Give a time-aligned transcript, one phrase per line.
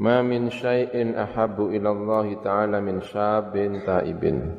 [0.00, 4.56] Ma min syai'in ahabbu ila Allah Ta'ala min syabin taibin.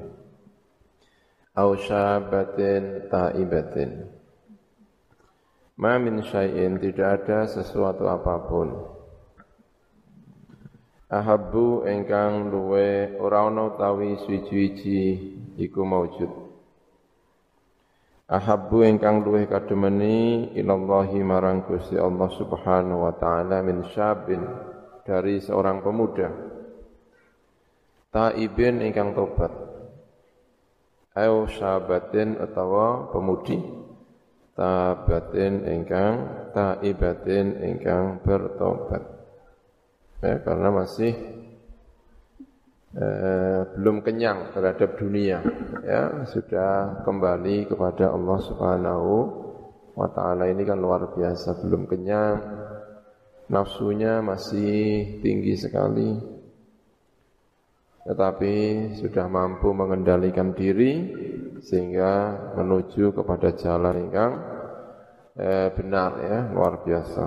[1.57, 4.13] Au syabatin taibatin.
[5.81, 8.93] Ma min syai'in tidak ada sesuatu apa pun.
[11.13, 15.01] Ahabbu engkang luwe ora ana utawi suci-suci
[15.61, 16.31] iku maujud
[18.25, 24.72] Ahabbu engkang luwe kademeni ilallahi marang Gusti Allah Subhanahu wa taala min syabin
[25.03, 26.31] dari seorang pemuda.
[28.13, 29.51] Taibin ingkang tobat.
[31.13, 33.61] Ayo sahabatin atau pemudi.
[34.53, 36.13] Tabatin ingkang
[36.53, 39.01] taibatin ingkang bertobat.
[40.21, 41.13] Ya, karena masih
[42.93, 45.41] eh, belum kenyang terhadap dunia.
[45.81, 49.13] Ya sudah kembali kepada Allah Subhanahu
[49.97, 50.49] wa taala.
[50.49, 52.62] Ini kan luar biasa belum kenyang
[53.47, 56.15] nafsunya masih tinggi sekali.
[58.03, 58.55] Tetapi
[58.99, 61.07] sudah mampu mengendalikan diri
[61.63, 64.31] sehingga menuju kepada jalan yang
[65.39, 67.25] eh, benar ya luar biasa.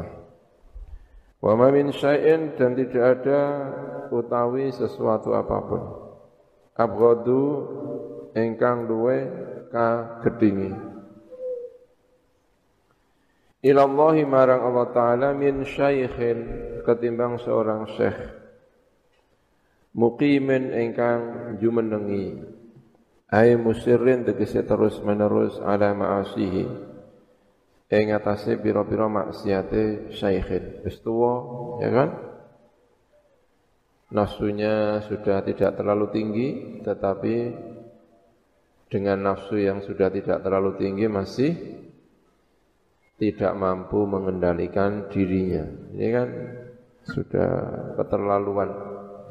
[1.41, 3.41] Wa ma min syai'in dan tidak ada
[4.13, 5.83] utawi sesuatu apa pun.
[6.77, 7.43] Abghadu
[8.37, 9.17] ingkang duwe
[9.73, 10.86] ka gedingi
[13.67, 16.39] ilallahi marang Allah Ta'ala min syaikhin
[16.87, 18.19] ketimbang seorang syekh.
[19.99, 21.23] Muqimin ingkang
[21.59, 22.55] jumenengi.
[23.27, 26.95] Ay musirrin tegese terus menerus ala ma'asihi.
[27.91, 30.87] Ing atase pira-pira maksiate syaikhin.
[30.87, 31.03] Wis
[31.83, 32.11] ya kan?
[34.07, 36.49] Nafsunya sudah tidak terlalu tinggi
[36.87, 37.35] tetapi
[38.87, 41.53] dengan nafsu yang sudah tidak terlalu tinggi masih
[43.17, 45.65] tidak mampu mengendalikan dirinya.
[45.97, 46.29] Ini kan
[47.09, 47.51] sudah
[47.97, 48.71] keterlaluan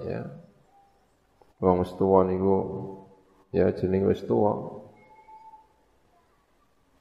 [0.06, 0.22] ya.
[1.62, 2.58] Wong tuwa niku
[3.54, 4.84] ya jeneng wis tuwa.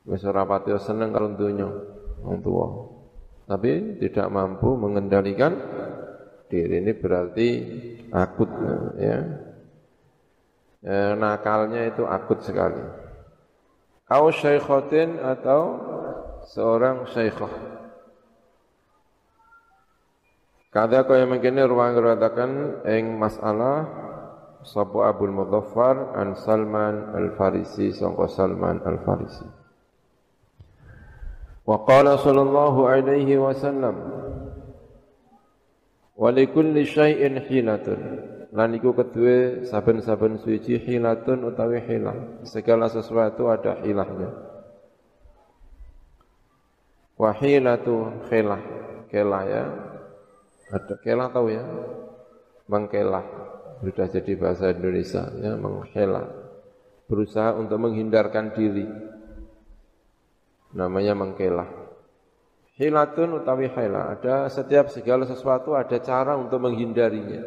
[0.04, 1.68] Wis ora pati seneng karo donya
[2.20, 2.68] wong tuwa.
[3.44, 5.52] Tapi tidak mampu mengendalikan
[6.48, 7.48] diri ini berarti
[8.12, 8.50] akut
[9.00, 9.18] ya.
[10.84, 12.80] E, nakalnya itu akut sekali.
[14.04, 15.60] Au syaikhatin atau
[16.44, 17.52] seorang syekhah.
[20.68, 23.86] Kada kaya mengkini ruang geratakan eng masalah
[24.66, 29.46] Sabu Abul Mudhaffar an Salman Al-Farisi sangka Salman Al-Farisi.
[31.64, 33.96] Wa qala sallallahu alaihi wasallam
[36.14, 38.00] Wa likulli syai'in hilatun
[38.54, 44.53] lan iku kedue saben-saben suci hilatun utawi hilah segala sesuatu ada hilahnya
[47.14, 48.62] Wahilatu khilah.
[49.06, 49.64] Kelah ya.
[50.74, 51.62] Ada kelah tahu ya?
[52.66, 53.22] Mengkelah.
[53.84, 56.26] Sudah jadi bahasa Indonesia ya, mengkelah.
[57.06, 58.88] Berusaha untuk menghindarkan diri.
[60.74, 61.68] Namanya mengkelah.
[62.74, 64.18] Hilatun utawi hilah.
[64.18, 67.46] Ada setiap segala sesuatu ada cara untuk menghindarinya.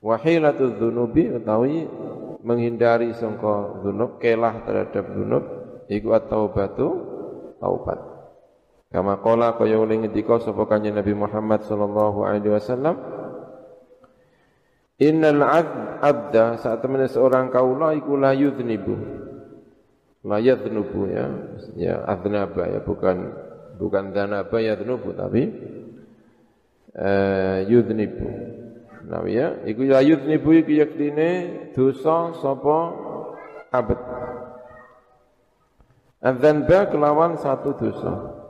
[0.00, 1.84] Wahilatu dzunubi utawi
[2.40, 5.44] menghindari sangka dzunub, kelah terhadap dzunub
[5.92, 6.88] iku at-taubatu
[7.60, 8.00] taubat.
[8.90, 12.98] Kama qala kaya oleh ngendika sapa kanjeng Nabi Muhammad sallallahu alaihi wasallam
[15.00, 15.40] Innal
[16.04, 18.94] abda saat temen seorang kaula iku la yudhnibu.
[20.28, 21.24] La yadhnubu ya.
[21.72, 23.32] Ya adnaba ya bukan
[23.80, 25.48] bukan dhanaba yadhnubu tapi
[26.92, 28.28] uh, yudhnibu.
[29.08, 31.28] Nah ya, iku la yudhnibu iku yaktine
[31.72, 32.78] dosa sapa
[33.72, 34.00] abad.
[36.20, 38.40] Adzanba kelawan satu dosa.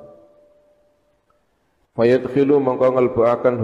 [1.95, 3.55] Fayadkhilu mongko ngelbuaken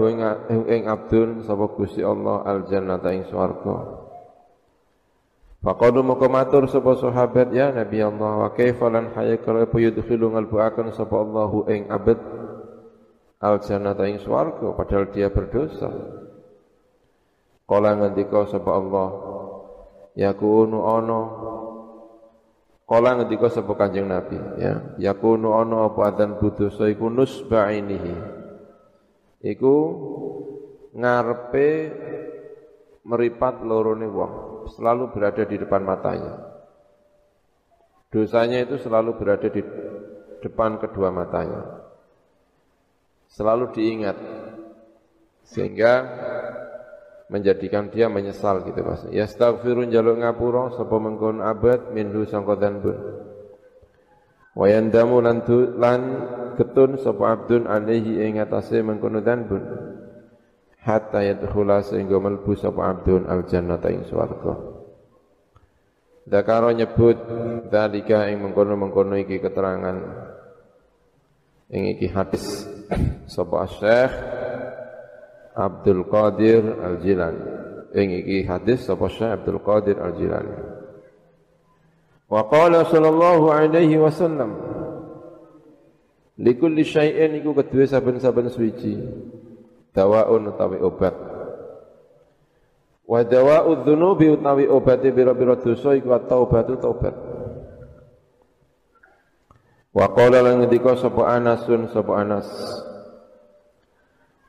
[0.71, 4.06] ing abdun sapa Gusti Allah al jannata ing swarga.
[5.62, 11.16] Faqadu mongko matur sapa sahabat ya Nabi Allah wa kaifa lan hayakal yudkhilu ngelbuaken sapa
[11.19, 12.19] Allahu ing abad
[13.43, 15.91] al jannata ing swarga padahal dia berdosa.
[17.66, 19.09] Kala ngendika sapa Allah
[20.15, 21.21] yakunu ana
[22.86, 28.15] Kala ngendika sapa Kanjeng Nabi ya, yakunu ana apa adzan budosa iku nusbainihi.
[29.42, 29.74] Iku
[30.94, 31.68] ngarepe
[33.03, 34.33] meripat lorone wong,
[34.71, 36.47] selalu berada di depan matanya.
[38.06, 39.62] Dosanya itu selalu berada di
[40.38, 41.83] depan kedua matanya.
[43.27, 44.16] Selalu diingat.
[45.47, 45.92] Sehingga
[47.27, 49.03] menjadikan dia menyesal gitu Mas.
[49.11, 52.97] Yastaghfirun jaluk ngapura sapa mengkon abad minhu sangka dzanbun.
[54.57, 56.03] Wa yandamu lan
[56.57, 59.63] ketun sapa abdun alaihi ing atase mengkono dzanbun.
[60.87, 64.79] hatta yadkhula sehingga melbu sapa abdun al jannata ing swarga
[66.27, 67.19] Dakaro nyebut
[67.71, 69.95] dalika ing mengkono-mengkono iki keterangan
[71.71, 72.67] ing iki hadis
[73.34, 74.15] sapa Syekh
[75.57, 77.45] Abdul Qadir Al-Jilani.
[77.97, 80.57] Ing iki hadis sapa Syekh Abdul Qadir Al-Jilani?
[82.29, 84.59] Wa qala sallallahu alaihi wasallam
[86.37, 89.01] Likulli syai'in iku kedua saben-saben suci
[89.97, 91.17] dawaun utawi obat.
[93.09, 97.17] Wa dawa'u dzunubi utawi obate bira-bira dosa iku taubatu taubat.
[99.97, 102.45] Wa qala lan ngendika sapa Anasun sapa Anas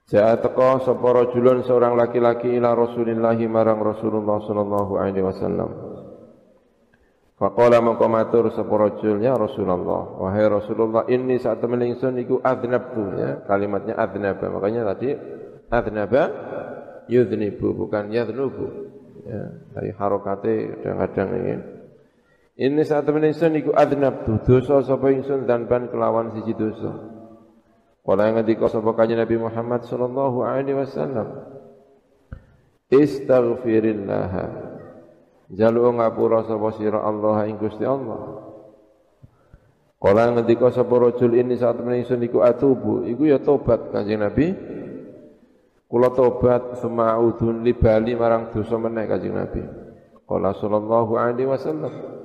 [0.07, 5.69] Ja'a teka sapa rajulun seorang laki-laki ila Rasulillah marang Rasulullah sallallahu alaihi wasallam.
[7.36, 13.44] Faqala mangko matur sapa rajul ya Rasulullah wahai Rasulullah inni saat temen iku adnabtu ya.
[13.44, 15.12] Kalimatnya adnaba makanya tadi
[15.68, 16.24] adnaba
[17.12, 18.88] yudnibu bukan yadnubu
[19.27, 19.44] ya
[19.75, 21.56] dari harokate kadang-kadang ini.
[22.63, 27.16] Ini saat temen iku adnabtu dosa sapa ingsun dan ban kelawan siji dosa
[28.07, 31.27] Kala ngendika sapa kanjeng Nabi Muhammad sallallahu alaihi wasallam
[32.88, 34.31] Istaghfirillah
[35.51, 38.48] Jalu ngapura sapa sira Allah ing Gusti Allah.
[39.95, 44.51] Kala ngendika sapa rajul ini saat menika ingsun iku atubu, iku ya tobat Kanjeng Nabi.
[45.88, 49.63] Kula tobat semaudun li bali marang dosa meneh Kanjeng Nabi.
[50.27, 52.16] Kala sallallahu alaihi wasallam.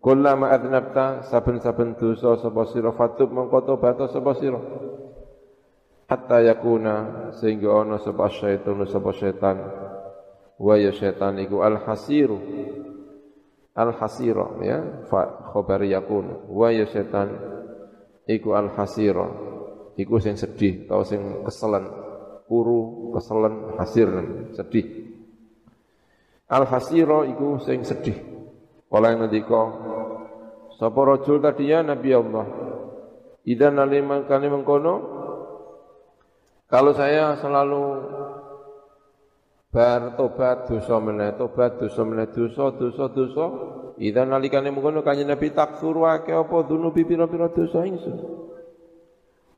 [0.00, 2.88] Kullama adnabta saben-saben dosa sapa sira.
[2.96, 4.56] Fatub mengko tobat sapa sira.
[6.08, 9.60] Hatta yakuna sehingga ana sapa syaitan sapa syaitan.
[10.56, 12.36] Wa ya setan iku al hasiru
[13.76, 16.48] al hasira ya fa khabar yakun.
[16.48, 17.36] Wa ya setan
[18.24, 19.28] iku al hasira
[20.00, 21.84] iku sing sedih atau sing keselen.
[22.48, 24.08] Kuru keselen hasir
[24.56, 25.12] sedih.
[26.48, 28.29] Al hasira iku sing sedih
[28.90, 29.62] kala ngendika
[30.76, 32.46] sapa rajul tadi ya nabi Allah?
[33.46, 35.18] Idan aliman kane mengkono.
[36.70, 37.82] Kalau saya selalu
[39.70, 43.44] bar tobat dosa meneh tobat dosa meneh dosa dosa dosa
[44.02, 48.18] ida nalikane mengkono kanjeng Nabi takfuru akeh apa dunubi pira-pira dosa ingsun.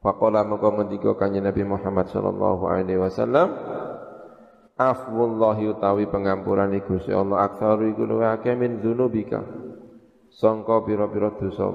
[0.01, 3.49] Faqala maka ngendika kanjeng Nabi Muhammad sallallahu alaihi wasallam
[4.91, 7.47] Afwullahi utawi pengampuran Gusti Allah.
[7.47, 9.39] Aktsaru iku luwih akeh min dzunubika.
[10.33, 11.69] Sangka pira-pira dosa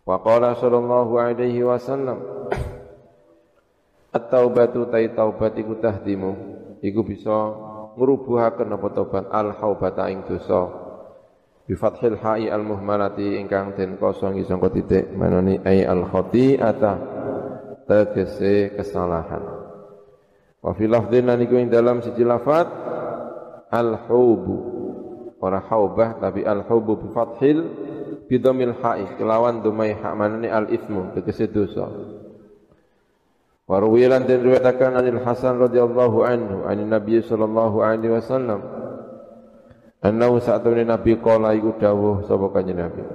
[0.00, 2.22] Wa qala sallallahu alaihi wasallam
[4.10, 6.32] At-taubatu tai taubat iku tahdimu.
[6.80, 7.36] Iku bisa
[7.94, 10.66] ngrubuhaken apa tobat al haubata ing dosa.
[11.68, 16.92] Bi fathil ha'i al muhmalati ingkang den kosong sangka titik manani ai al khati'ata
[17.86, 19.59] tegese kesalahan
[20.60, 22.68] wa fi lafdhin lan iku ing dalam siji lafat
[23.72, 24.56] al hubu
[25.40, 27.64] ora haubah tapi al hubu bi fathil
[28.28, 29.16] bidhamil ha'i.
[29.16, 31.88] Kelawan dumai hak manani al ismu tegese dosa.
[33.70, 38.66] Warwilan dan riwayatkan anil Hasan radhiyallahu anhu anin Nabi sallallahu alaihi wasallam
[40.02, 43.06] annahu sa'atun Nabi qala iku dawuh sapa kanjeng Nabi.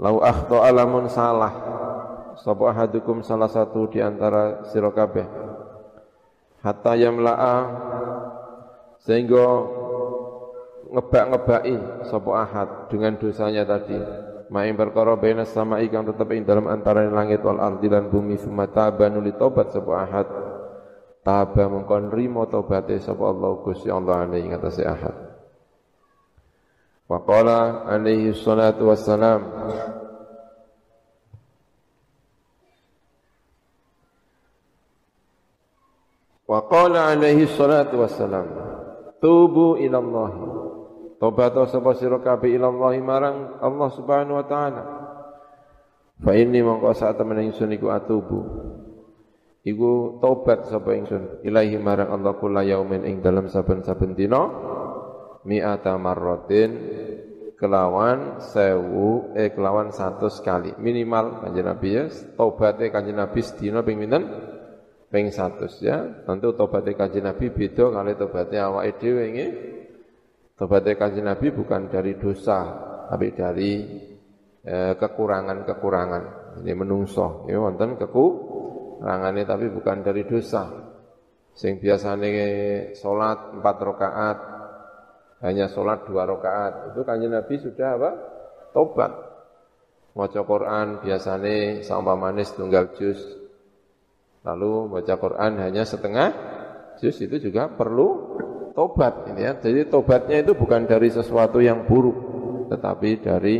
[0.00, 1.52] Lau akhta alamun salah
[2.40, 5.24] sapa ahadukum salah satu di antara sira kabeh
[6.66, 7.56] hatta yamla'a.
[9.06, 9.46] Sehingga
[10.90, 11.76] ngebak-ngebaki
[12.10, 13.94] sapa ahad dengan dosanya tadi.
[14.46, 18.70] Ma'ing perkara baina sama ikan tetap ing dalam antara langit wal ardi lan bumi summa
[18.70, 20.26] taba nuli tobat sapa ahad.
[21.26, 25.16] Taba mengkon rimo tobate sapa Allah Gusti Allah alaihi ngatasi ahad.
[27.06, 29.40] Wa qala alaihi salatu wassalam
[36.46, 38.46] wa qala alaihi salatu wassalam
[39.18, 40.30] tubu ila Allah
[41.16, 44.82] Tobat sapa sira kabeh ila Allah marang Allah Subhanahu wa taala.
[46.20, 48.40] Fa inni mongko sak temen ingsun iku atubu.
[49.64, 54.44] Iku tobat sapa ingsun ilahi marang Allah kula yaumin ing dalam saben-saben dina
[55.42, 56.70] mi'ata marratin
[57.56, 62.04] kelawan sewu eh kelawan satu sekali minimal kanjeng Nabi ya
[62.36, 64.22] tobatnya kanjeng Nabi sedina ping pinten
[65.06, 69.50] ping 100 ya tentu tobatnya kanjeng Nabi beda kali tobatnya awake dhewe nggih
[70.56, 72.64] Tobatnya kanjeng Nabi bukan dari dosa,
[73.12, 73.84] tapi dari
[74.64, 76.24] eh, kekurangan-kekurangan.
[76.64, 80.64] Ini menungso, ya wonten kekurangannya tapi bukan dari dosa.
[81.52, 82.32] Sing biasanya
[82.96, 84.38] sholat empat rakaat,
[85.44, 86.96] hanya sholat dua rakaat.
[86.96, 88.10] Itu kanjeng Nabi sudah apa?
[88.72, 89.12] Tobat.
[90.16, 91.04] Maca Quran
[91.84, 93.20] sama manis tunggal juz.
[94.46, 96.30] Lalu baca Quran hanya setengah
[97.02, 98.38] juz itu juga perlu
[98.78, 99.58] tobat ini ya.
[99.58, 102.16] Jadi tobatnya itu bukan dari sesuatu yang buruk,
[102.70, 103.56] tetapi dari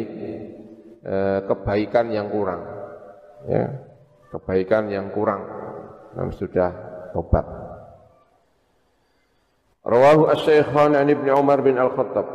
[1.03, 2.63] e, kebaikan yang kurang.
[3.51, 3.67] Ya,
[4.31, 5.43] kebaikan yang kurang.
[6.15, 6.71] Dan sudah
[7.11, 7.45] tobat.
[9.87, 12.27] Rawahu Asy-Syaikhan an Ibnu Umar bin Al-Khattab.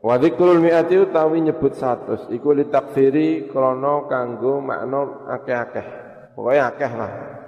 [0.00, 5.86] Wa dzikrul mi'ati utawi nyebut 100 iku li takfiri krana kanggo makna akeh-akeh.
[6.32, 7.39] Pokoke akeh lah.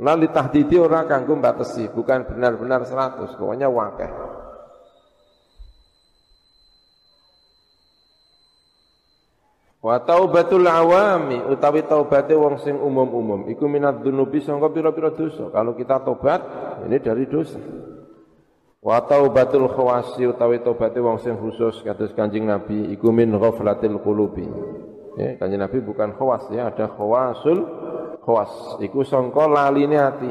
[0.00, 4.08] Lah tahdidi ora kanggo batesi, bukan benar-benar 100, pokoknya wakeh.
[9.80, 15.48] Wa taubatul awami utawi taubate wong sing umum-umum iku minat dunubi sangka pira-pira dosa.
[15.48, 16.40] Kalau kita tobat
[16.84, 17.56] ini dari dosa.
[18.84, 24.44] Wa taubatul khawasi utawi taubate wong sing khusus kados Kanjeng Nabi iku min ghaflatil qulubi.
[25.16, 27.79] Ya, Kanjeng Nabi bukan khawas ya, ada khawasul
[28.30, 28.78] khawas.
[28.78, 30.30] Iku sangka laline ati.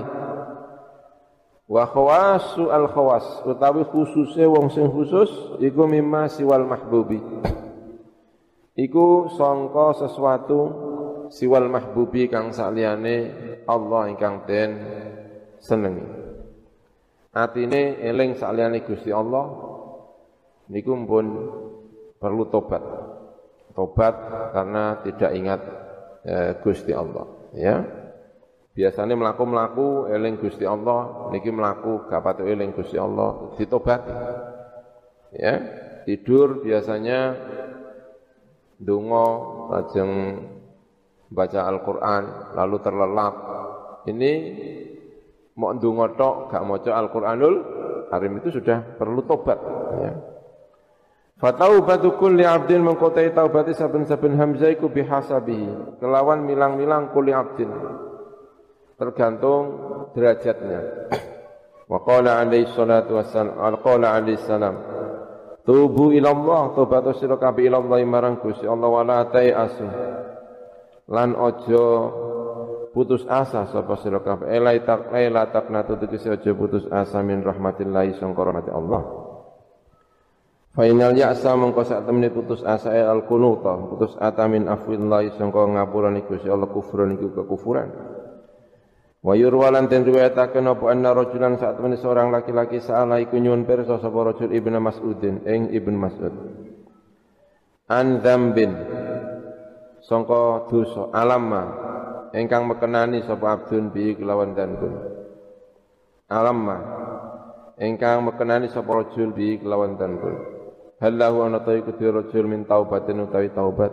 [1.67, 3.43] Wa khawasu al khawas.
[3.43, 7.19] Utawi khususe wong sing khusus iku mimma siwal mahbubi.
[8.79, 10.59] Iku sangka sesuatu
[11.27, 13.15] siwal mahbubi kang saliyane
[13.67, 14.71] Allah ingkang den
[15.59, 16.07] senengi.
[17.35, 19.45] Atine eling saliyane Gusti Allah
[20.71, 21.25] niku pun
[22.17, 22.81] perlu tobat.
[23.75, 24.15] Tobat
[24.51, 25.61] karena tidak ingat
[26.25, 27.85] eh, Gusti Allah ya.
[28.77, 34.13] Biasanya melaku melaku eling gusti Allah niki melaku gak patut eling gusti Allah ditobati.
[35.35, 35.55] Ya.
[36.07, 37.37] Tidur biasanya
[38.79, 39.27] dungo
[39.69, 40.11] lajeng
[41.29, 42.23] baca Al-Quran
[42.55, 43.35] lalu terlelap.
[44.07, 44.31] Ini
[45.59, 47.55] mau dungo tok gak maca Al-Quranul
[48.09, 49.59] Karim itu sudah perlu tobat
[50.01, 50.11] ya.
[51.39, 54.91] Fataubatu kulli abdin mengkotai taubati saben-saben hamzah iku.
[54.91, 57.71] Kelawan milang-milang kulli abdin.
[58.99, 59.63] Tergantung
[60.11, 61.07] derajatnya.
[61.87, 64.75] Wa qala alaihi salatu wassalam, qala alaihi salam.
[65.63, 69.87] Tubu ila Allah, tobato sira kabeh ila Allah marang Gusti Allah wala asu.
[71.07, 71.85] Lan ojo
[72.91, 74.51] putus asa sapa sira kabeh.
[74.51, 78.43] Elai tak ela taknatu tegese aja putus asa min rahmatillah sangka
[78.75, 79.28] Allah.
[80.69, 86.21] Fainal ya'sa mengko sak temene putus asa al kunuta, putus ata min afwillah sangka ngapurane
[86.29, 87.89] Gusti Allah kufrun iku kekufuran.
[89.19, 93.97] Wa yurwalan ten riwayataken apa anna rajulan sak temene seorang laki-laki saala iku nyuwun pirsa
[93.97, 96.33] sapa rajul Ibnu Mas'udin ing Ibnu Mas'ud.
[97.89, 98.71] An dzambin
[100.05, 101.63] sangka dosa alamma
[102.37, 104.93] ingkang mekenani sapa abdun bi kelawan dzambun.
[106.29, 106.77] Alamma
[107.81, 110.58] ingkang mekenani sapa rajul bi kelawan dzambun.
[110.99, 113.91] Hal lahu ana ta iku rajul min taubatin utawi taubat.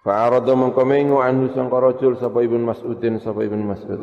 [0.00, 4.00] Fa arada mengko mengu anhu sangka rajul sapa Ibnu Mas'udin sapa Ibnu Mas'ud.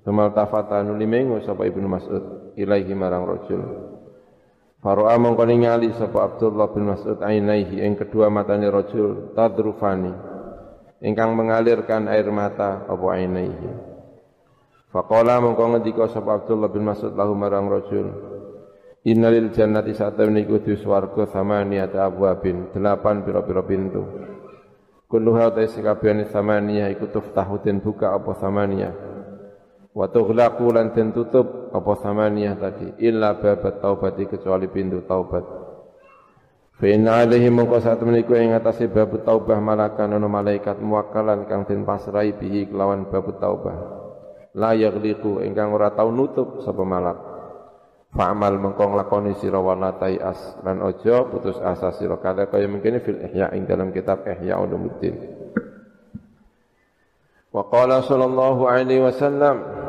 [0.00, 3.60] Tumal tafata nuli mengu sapa Ibnu Mas'ud ilaihi marang rajul.
[4.80, 10.12] Faro'a mengko ningali sapa Abdullah bin Mas'ud ainaihi ing kedua matane rajul tadrufani
[11.04, 13.92] ingkang mengalirkan air mata apa ainaihi.
[14.88, 18.33] Faqala mengko ngendika sapa Abdullah bin Mas'ud lahu marang rajul
[19.04, 24.00] Innalil jannati satamni iku di swarga samaniyata abwabin delapan pira-pira pintu.
[25.04, 28.96] Kulluha ta sakabehane samaniyah iku tuftahu den buka apa samaniyah.
[29.92, 35.44] Wa tughlaqu lan den tutup apa samaniyah tadi illa babat taubati kecuali pintu taubat.
[36.80, 41.68] Fa inna alaihi mongko satemene iku ing atase bab taubah malakan ana malaikat muwakkalan kang
[41.68, 43.76] den pasrai bihi kelawan bab taubah.
[44.56, 47.33] La yaghliqu ingkang ora tau nutup sapa malak.
[48.14, 53.18] Fa'amal mengkong lakoni sira wana as lan ojo putus asa sira kada kaya mungkin fil
[53.18, 55.18] ihya ing dalam kitab Ihya Ulumuddin.
[57.50, 59.82] Wa qala sallallahu alaihi wasallam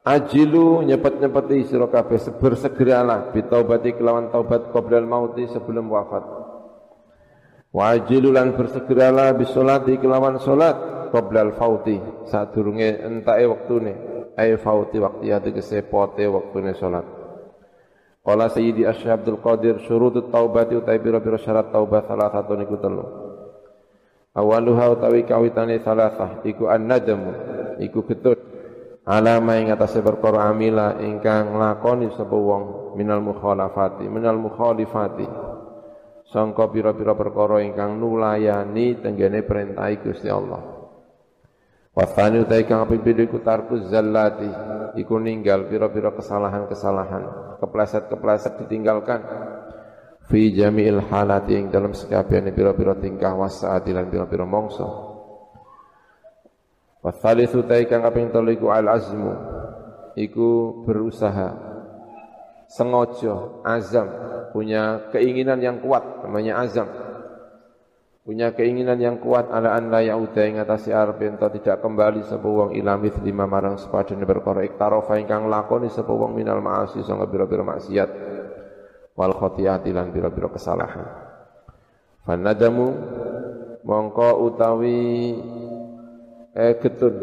[0.00, 6.24] Ajilu nyepet-nyepeti sira kabeh bersegeralah bitaubati kelawan taubat qoblal mauti sebelum wafat.
[7.68, 13.92] Wa ajilu lan bersegeralah bisolati kelawan salat qoblal fauti sadurunge entake wektune
[14.40, 17.19] ay fauti waktu ya tegese pote wektune salat.
[18.20, 23.04] Qala Sayyidi Asy Abdul Qadir syurutut taubati utai pira-pira syarat taubat salah satu niku telu.
[24.36, 27.34] Awaluha utawi kawitane salasah iku an-nadamu
[27.82, 28.38] iku getut
[29.02, 35.26] alama ing atase perkara amila ingkang lakoni sapa wong minal mukhalafati minal mukhalifati
[36.30, 40.79] sangka pira-pira perkara ingkang nulayani tenggene perintah Gusti Allah.
[42.00, 44.48] Wasani utai kang pindho iku tarku zallati,
[44.96, 49.20] iku ninggal pira-pira kesalahan-kesalahan, kepleset-kepleset ditinggalkan.
[50.24, 54.88] Fi jami'il halati ing dalam sekabehane pira-pira tingkah wasaati lan pira-pira mongso.
[57.04, 59.34] Wa tsalitsu ta kang kaping telu iku al azmu.
[60.16, 61.52] Iku berusaha
[62.64, 64.08] sengaja azam
[64.56, 66.88] punya keinginan yang kuat namanya azam
[68.30, 72.46] punya keinginan yang kuat ala an la yauda ing atase arep ento tidak kembali sapa
[72.46, 72.94] wong ila
[73.26, 78.10] lima marang sepadane perkara iktarofa ingkang lakoni sapa wong minal maasi sanga bira-bira maksiat.
[79.18, 81.10] Wal khati'ati lan bira-bira kesalahan.
[82.22, 82.86] Fanadamu
[83.82, 85.34] mongko utawi
[86.54, 87.14] eh getun.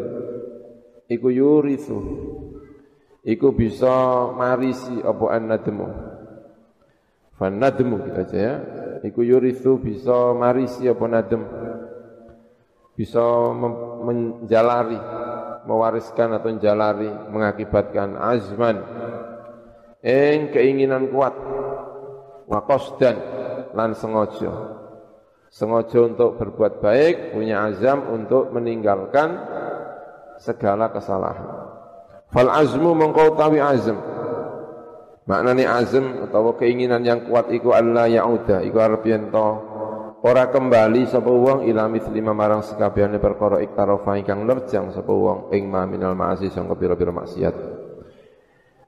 [1.08, 1.98] Iku yurithu.
[3.24, 6.17] Iku bisa marisi apa annadmu
[7.38, 8.54] fanadmu kita aja ya.
[9.06, 11.42] Iku yurithu bisa marisi apa nadem
[12.98, 13.22] bisa
[14.02, 14.98] menjalari
[15.62, 18.82] mewariskan atau menjalari mengakibatkan azman.
[20.02, 21.34] Ing keinginan kuat
[22.50, 23.22] wakos dan
[23.70, 24.50] lan sengaja.
[25.48, 29.38] Sengaja untuk berbuat baik punya azam untuk meninggalkan
[30.42, 31.46] segala kesalahan.
[32.34, 34.17] Fal azmu mengkau tawi azam
[35.28, 39.28] Maknane azam atau keinginan yang kuat iku Allah yauda iku arep yen
[40.24, 45.68] ora kembali sapa wong ila lima marang sekabehane perkara iktarofa ingkang nerjang sapa wong ing
[45.68, 47.54] ma minal ma'asi sangka pira-pira maksiat.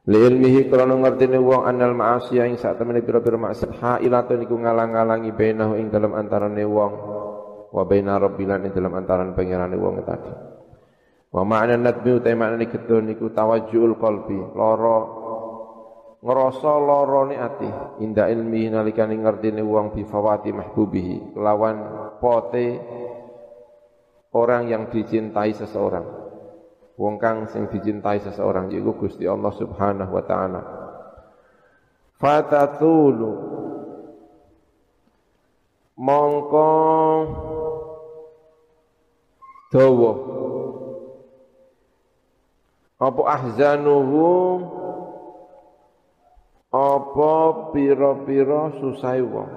[0.08, 5.36] Li ilmihi krana ngertine wong anal ma'asi ing sak temene pira-pira maksiat hailatun iku ngalang-alangi
[5.36, 6.92] bainahu ing dalam antarane wong
[7.68, 10.32] wa baina rabbilan ing dalam antaran pangerane wong tadi.
[11.30, 15.19] Wa ma'na nadmi utai maknane gedon iku qalbi, loro
[16.20, 17.70] ngerasa lorone ati
[18.04, 21.36] inda ilmi nalikane ngertine wong bi fawati mahbubihi.
[21.40, 21.76] Lawan
[22.20, 22.68] pote
[24.36, 26.06] orang yang dicintai seseorang.
[27.00, 30.62] Wong kang sing dicintai seseorang yaiku Gusti Allah Subhanahu wa taala.
[32.20, 33.32] Fatatulu.
[36.00, 36.72] Mongko
[39.72, 40.12] dawa.
[43.00, 44.28] Apa ahzanuhu
[46.70, 47.34] apa
[47.74, 49.52] pira-pira susah wong?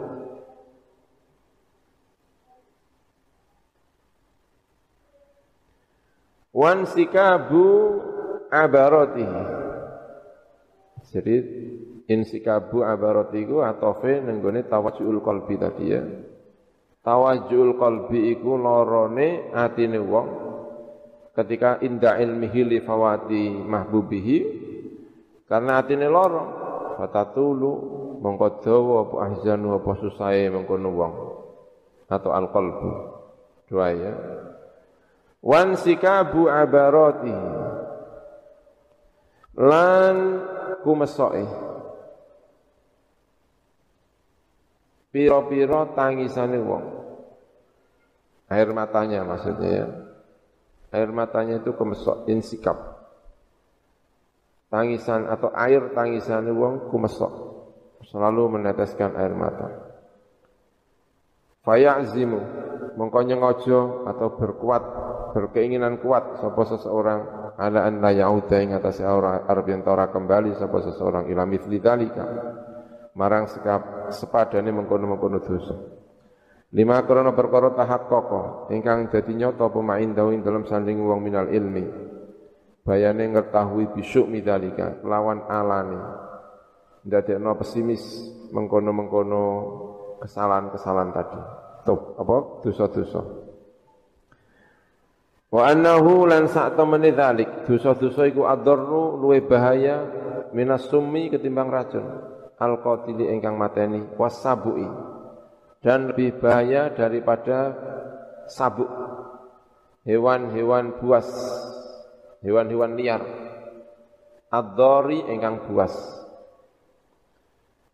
[6.54, 7.98] Wan sikabu
[8.54, 9.64] abaratihi
[11.14, 11.36] jadi
[12.10, 16.02] insikabu abarati iku atofe nenggone tawajjul qalbi tadi ya.
[17.06, 20.28] Tawajjul qalbi iku lorone atine wong
[21.38, 24.38] ketika inda ilmihi li fawati mahbubihi.
[25.46, 26.63] Karena atine loro
[26.96, 27.72] fatatulu
[28.24, 31.14] mongko dawa apa ahzanu apa susahe mengkono wong
[32.08, 32.92] atau alqalbu.
[33.68, 34.14] Dua ya.
[35.44, 37.36] Wan sikabu abarati.
[39.58, 40.18] Lan
[40.86, 41.46] kumesoke.
[45.14, 46.86] Piro-piro tangisane wong.
[48.50, 49.88] Air matanya maksudnya ya.
[50.94, 52.93] Air matanya itu kemesok insikap
[54.74, 57.54] tangisan atau air tangisan wong kumesok.
[58.10, 59.70] Selalu meneteskan air mata.
[61.62, 62.42] Faya'zimu
[62.98, 64.84] mongko nyengojo atau berkuat
[65.32, 67.20] berkeinginan kuat sapa seseorang
[67.56, 72.26] ala an la ya'uda ing arep yen ora kembali sapa seseorang ila mithli dalika
[73.16, 75.78] marang sekap sepadane mengkono-mengkono dosa.
[76.74, 82.13] Lima krana perkara tahaqqaqa ingkang dadi nyata pemain dawu dalam sanding wong minal ilmi
[82.84, 86.00] bayane ngertahui bisuk midalika lawan alane
[87.04, 88.04] ndadekno pesimis
[88.52, 89.44] mengkono-mengkono
[90.24, 91.40] kesalahan-kesalahan tadi.
[91.84, 92.64] Tuh apa?
[92.64, 93.22] Dosa-dosa.
[95.54, 100.08] Wa annahu lan sak temene dalik dosa-dosa iku adarru luwe bahaya
[100.56, 102.06] minas summi ketimbang racun.
[102.58, 104.88] Al qatili ingkang mateni wasabu'i
[105.84, 107.76] dan lebih bahaya daripada
[108.48, 108.88] sabuk.
[110.08, 111.28] Hewan-hewan buas
[112.44, 113.24] hewan-hewan liar.
[114.54, 115.96] Ad-dhari ingkang buas.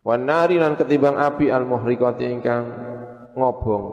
[0.04, 2.66] Wan nari lan ketimbang api al muhriqati ingkang
[3.38, 3.86] ngobong.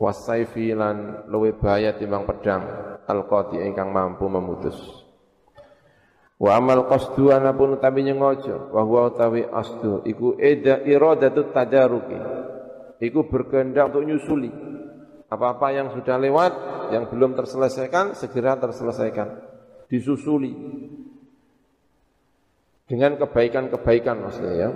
[0.00, 2.62] Wasaifi lan luwe bahaya timbang pedang.
[3.10, 4.78] Al qati ingkang mampu memutus.
[6.40, 8.70] Wa amal qasdu anapun utawi nyengojo.
[8.70, 10.06] Wa huwa utawi asdu.
[10.06, 12.20] Iku ida iradatu tajaruki
[13.00, 14.52] iku berkehendak untuk nyusuli.
[15.30, 16.52] Apa-apa yang sudah lewat
[16.92, 19.49] yang belum terselesaikan segera terselesaikan
[19.90, 20.54] disusuli
[22.86, 24.70] dengan kebaikan-kebaikan maksudnya ya.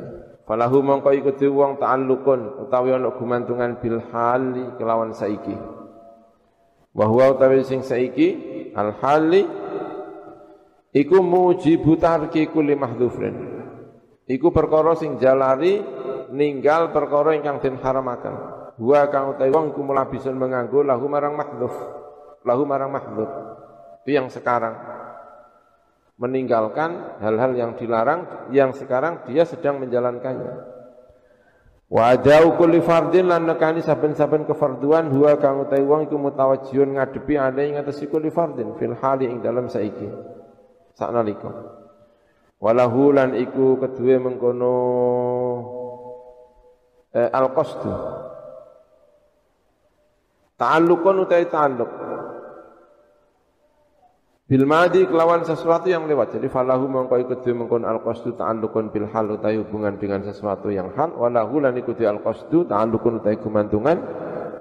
[0.44, 5.56] Falahu mongko iku wong ta'alluqun utawi ana gumantungan bil hali kelawan saiki.
[6.92, 8.36] Wa huwa utawi sing saiki
[8.76, 9.42] al hali
[10.92, 13.34] iku mujibu tarki kulli mahdhufrin.
[14.28, 15.80] Iku perkara sing jalari
[16.28, 18.34] ninggal perkara ingkang den haramaken.
[18.78, 21.74] Wa kang utawi wong kumulabisun menganggo lahu marang mahdhuf.
[22.44, 23.30] Lahu marang mahdhuf
[24.04, 24.93] Itu yang sekarang
[26.14, 30.74] meninggalkan hal-hal yang dilarang yang sekarang dia sedang menjalankannya.
[31.90, 37.34] Wa adau kulli fardin lan nekani saben-saben kefarduan huwa kang utawi wong iku mutawajjihun ngadepi
[37.38, 40.08] ane ing atas kulli fardin fil hali ing dalam saiki.
[40.94, 41.50] Saknalika.
[42.62, 44.74] Walahu lan iku kedue mengkono
[47.12, 47.92] eh, al-qasdu.
[50.54, 52.13] Ta'alluqun utawi ta'alluq.
[54.54, 56.38] Bil madi kelawan sesuatu yang lewat.
[56.38, 60.94] Jadi falahu mongko ikut mengkon al qasdu ta'alluqun bil hal utai hubungan dengan sesuatu yang
[60.94, 63.98] hal walahu lan ikuti al qasdu ta'alluqun utai gumantungan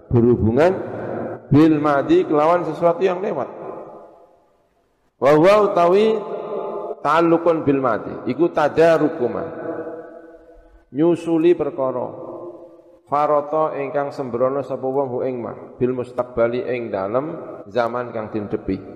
[0.10, 0.74] berhubungan
[1.54, 3.46] bil madi kelawan sesuatu yang lewat.
[5.22, 6.18] Wa huwa utawi
[7.06, 9.46] ta'alluqun bil madi iku tadarukuma
[10.90, 12.10] nyusuli perkara
[13.06, 17.38] farata ingkang sembrono sapa wong ing mah bil mustaqbali ing dalem
[17.70, 18.93] zaman kang tindepi.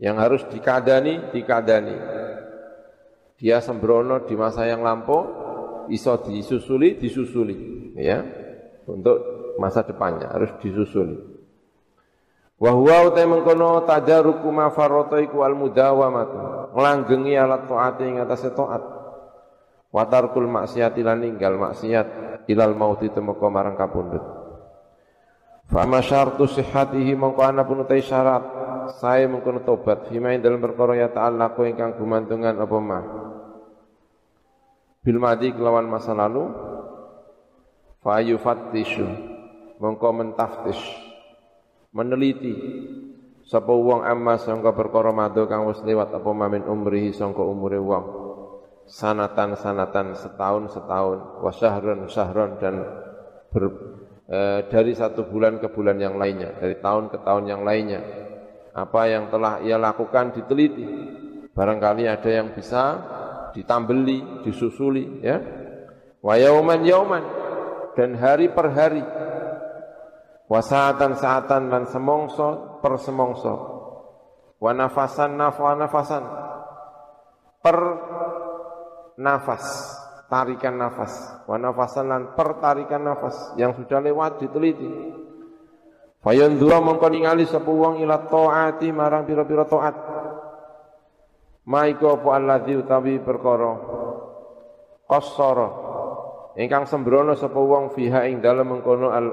[0.00, 1.96] Yang harus dikadani, dikadani.
[3.36, 5.22] Dia sembrono di masa yang lampau,
[5.92, 7.56] iso disusuli, disusuli.
[8.00, 8.24] Ya,
[8.88, 9.20] untuk
[9.60, 11.20] masa depannya harus disusuli.
[12.60, 16.38] Wa huwa utai mengkono tadaruku ma al mudawamatu.
[16.76, 18.84] Nglanggengi alat taati ing atase taat.
[19.90, 22.06] Wa tarkul maksiati lan ninggal maksiat
[22.48, 24.39] ilal mauti temeka marang kapundhut.
[25.70, 28.58] Fa ma syartu sihhatihi mongko ana pun utai syarat.
[28.98, 30.10] Saya mengkono tobat.
[30.10, 33.04] Fima dalam perkara ya ta'allaqu ingkang gumantungan apa mah
[35.00, 36.50] bil madi kelawan masa lalu.
[38.02, 39.06] Fa yufattishu
[39.78, 40.82] mongko mentaftish
[41.94, 42.54] meneliti
[43.46, 48.04] sapa wong amma sangka perkara madu kang wis liwat apa mamin umrihi sangka umure wong.
[48.90, 52.74] Sanatan sanatan setahun setahun wa syahron syahron dan
[53.54, 53.89] ber,
[54.30, 58.00] e, dari satu bulan ke bulan yang lainnya dari tahun ke tahun yang lainnya
[58.70, 60.86] apa yang telah ia lakukan diteliti.
[61.50, 62.82] Barangkali ada yang bisa
[63.50, 65.42] ditambeli, disusuli ya.
[66.22, 67.24] Wa yauman yauman
[67.98, 69.02] dan hari per hari.
[70.50, 73.54] Wasaatan saatan dan semongso per semongso.
[74.62, 76.24] Wa nafasan nafwa nafasan
[77.60, 77.78] per
[79.20, 79.64] nafas,
[80.30, 81.42] tarikan nafas.
[81.44, 84.88] Wa nafasan dan per tarikan nafas yang sudah lewat diteliti.
[86.22, 89.96] Fayandura mongko ningali sapa wong ila taati marang pira-pira taat.
[91.66, 93.72] Maiku apa alladzi utawi perkara
[95.04, 95.68] qassara
[96.56, 99.26] ingkang sembrono sapa wong fiha ing dalem mengkono al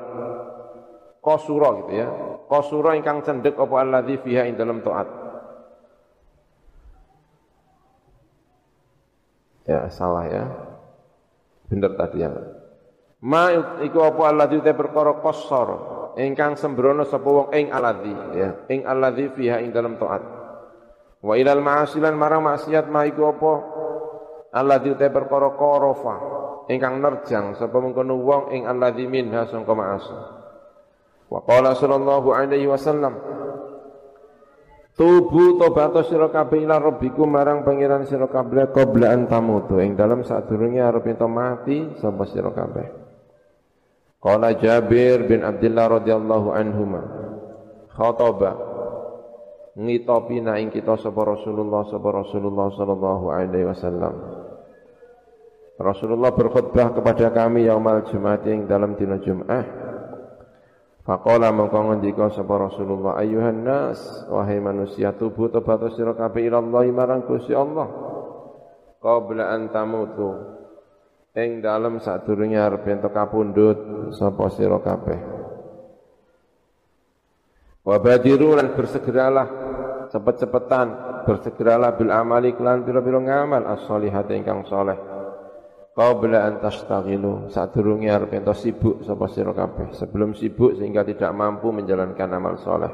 [1.22, 2.08] qasura gitu ya.
[2.48, 5.08] Qasura ingkang cendhek apa alladzi fiha ing dalem taat.
[9.68, 10.67] Ya salah ya.
[11.68, 12.32] Bener tadi ya.
[13.28, 13.50] Ma
[13.84, 18.50] iku apa alladzi te perkara qassara ingkang sembrono sapa wong ing aladzi ya.
[18.72, 20.24] Ing aladzi fiha ing dalam taat.
[21.22, 23.54] Wa ilal ma'asilan marang maksiat ma iku apa?
[24.54, 26.16] Aladzi te perkara qarafa.
[26.68, 30.16] Ingkang nerjang sapa mengkono wong ing aladzi minha sangka ma'asi.
[31.28, 33.20] Wa qala sallallahu alaihi wasallam
[34.98, 39.78] Tubu tobat sira kabeh ila rabbikum marang pangeran sira kabeh qabla an tamutu.
[39.78, 42.88] Ing dalam sadurunge arep ento mati sapa sira kabeh.
[44.18, 47.02] Qala Jabir bin Abdullah radhiyallahu anhuma
[47.94, 48.58] khataba
[49.78, 54.14] ngitopina ing kita sapa Rasulullah sapa Rasulullah sallallahu alaihi wasallam.
[55.78, 59.87] Rasulullah berkhutbah kepada kami yaumal Jumat ing dalam dina Jumat
[61.08, 66.84] Faqala mongko ngendika sapa Rasulullah ayuhan nas wahai manusia tubuh tobat sira kabeh ila Allah
[66.92, 67.88] marang Gusti Allah.
[69.00, 70.36] Qabla an tamutu
[71.32, 75.20] ing dalem sadurunge arep entuk kapundhut sapa sira kabeh.
[77.88, 79.48] Wa badiru lan bersegeralah
[80.12, 80.88] cepet-cepetan
[81.24, 85.17] bersegeralah bil amali kelan pira-pira ngamal as-solihati ingkang saleh
[85.98, 89.58] qabla an tastaghilu sadurunge arep entuk sibuk sapa sira
[89.98, 92.94] sebelum sibuk sehingga tidak mampu menjalankan amal saleh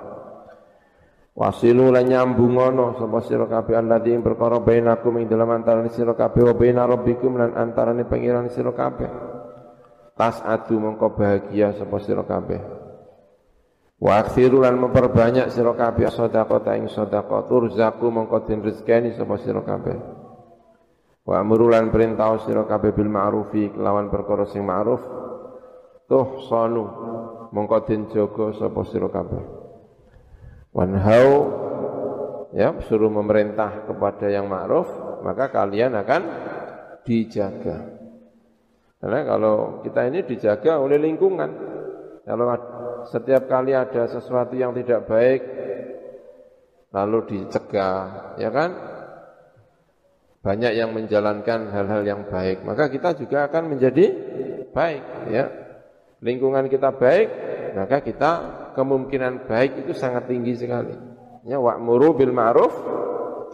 [1.34, 6.54] Wasilu lan nyambungono sapa sira kabeh alladzi perkara bainakum ing dalam antarané sira kabeh wa
[6.54, 9.10] baina rabbikum lan antarané pangeran sira kabeh.
[10.14, 12.62] Tas adu mongko bahagia sapa sira kabeh.
[13.98, 19.66] Wa aksiru lan memperbanyak sira kabeh sedekah ing sedekah turzaku mongko den rezekani sapa sira
[19.66, 20.23] kabeh.
[21.24, 25.00] Wa amru lan perintah sira kabeh bil ma'rufi kelawan perkara sing ma'ruf.
[26.04, 26.84] Tuh sanu
[27.56, 29.44] mongko den jaga sapa sira kabeh.
[30.76, 31.30] Wanhau
[32.52, 34.92] ya suruh memerintah kepada yang ma'ruf,
[35.24, 36.22] maka kalian akan
[37.08, 37.78] dijaga.
[39.00, 41.52] Karena kalau kita ini dijaga oleh lingkungan.
[42.24, 42.48] Kalau
[43.12, 45.44] setiap kali ada sesuatu yang tidak baik,
[46.96, 48.93] lalu dicegah, ya kan?
[50.44, 54.12] Banyak yang menjalankan hal-hal yang baik, maka kita juga akan menjadi
[54.76, 55.48] baik, ya.
[56.20, 57.28] Lingkungan kita baik,
[57.80, 58.32] maka kita
[58.76, 60.92] kemungkinan baik itu sangat tinggi sekali.
[61.48, 62.76] Ya, wa'muru bil ma'ruf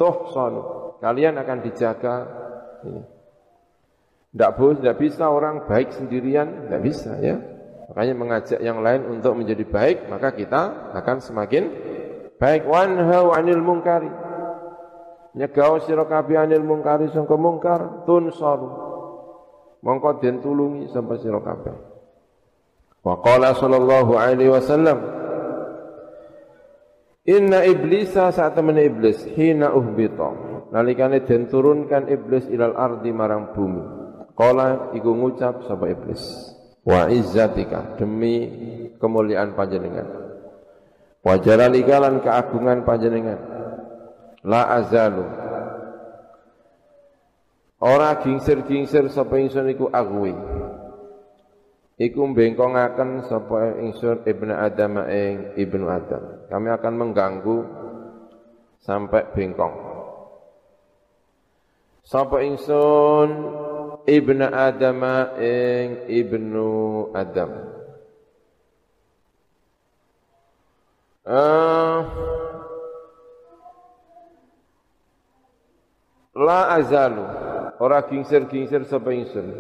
[0.01, 0.97] tuhsanu.
[0.97, 2.15] Kalian akan dijaga
[2.85, 3.01] ini.
[4.29, 7.37] Tidak boleh, tidak bisa orang baik sendirian, tidak bisa ya.
[7.89, 11.63] Makanya mengajak yang lain untuk menjadi baik, maka kita akan semakin
[12.37, 12.69] baik.
[12.69, 14.28] Wanhau anil mungkari.
[15.39, 18.67] Nyegau sira kabeh anil mungkari sangka mungkar tunsaru.
[19.79, 21.71] Mongko den tulungi sampai sira kabeh.
[22.99, 24.99] Wa qala sallallahu alaihi wasallam
[27.29, 30.33] Inna iblisa saat temen iblis hina uhbita
[30.73, 33.83] nalikane den turunkan iblis ilal ardi marang bumi.
[34.35, 36.19] Kala iku ngucap sapa iblis
[36.83, 38.49] wa izzatika demi
[38.99, 40.07] kemuliaan panjenengan.
[41.23, 43.48] Wa lan keagungan panjenengan.
[44.43, 45.27] La azalu
[47.79, 50.35] Ora gingsir-gingsir sapa ingsun iku agwi
[51.99, 56.47] iku bengkongaken sapa ingsun ibnu Adam ing ibnu Adam.
[56.47, 57.57] Kami akan mengganggu
[58.79, 59.75] sampai bengkong.
[62.07, 63.29] Sapa ingsun
[64.07, 64.99] ibnu Adam
[65.37, 66.69] ing ibnu
[67.13, 67.51] Adam.
[71.29, 72.01] Uh,
[76.39, 77.25] la azalu.
[77.79, 79.55] Ora gingsir-gingsir sapa ingsun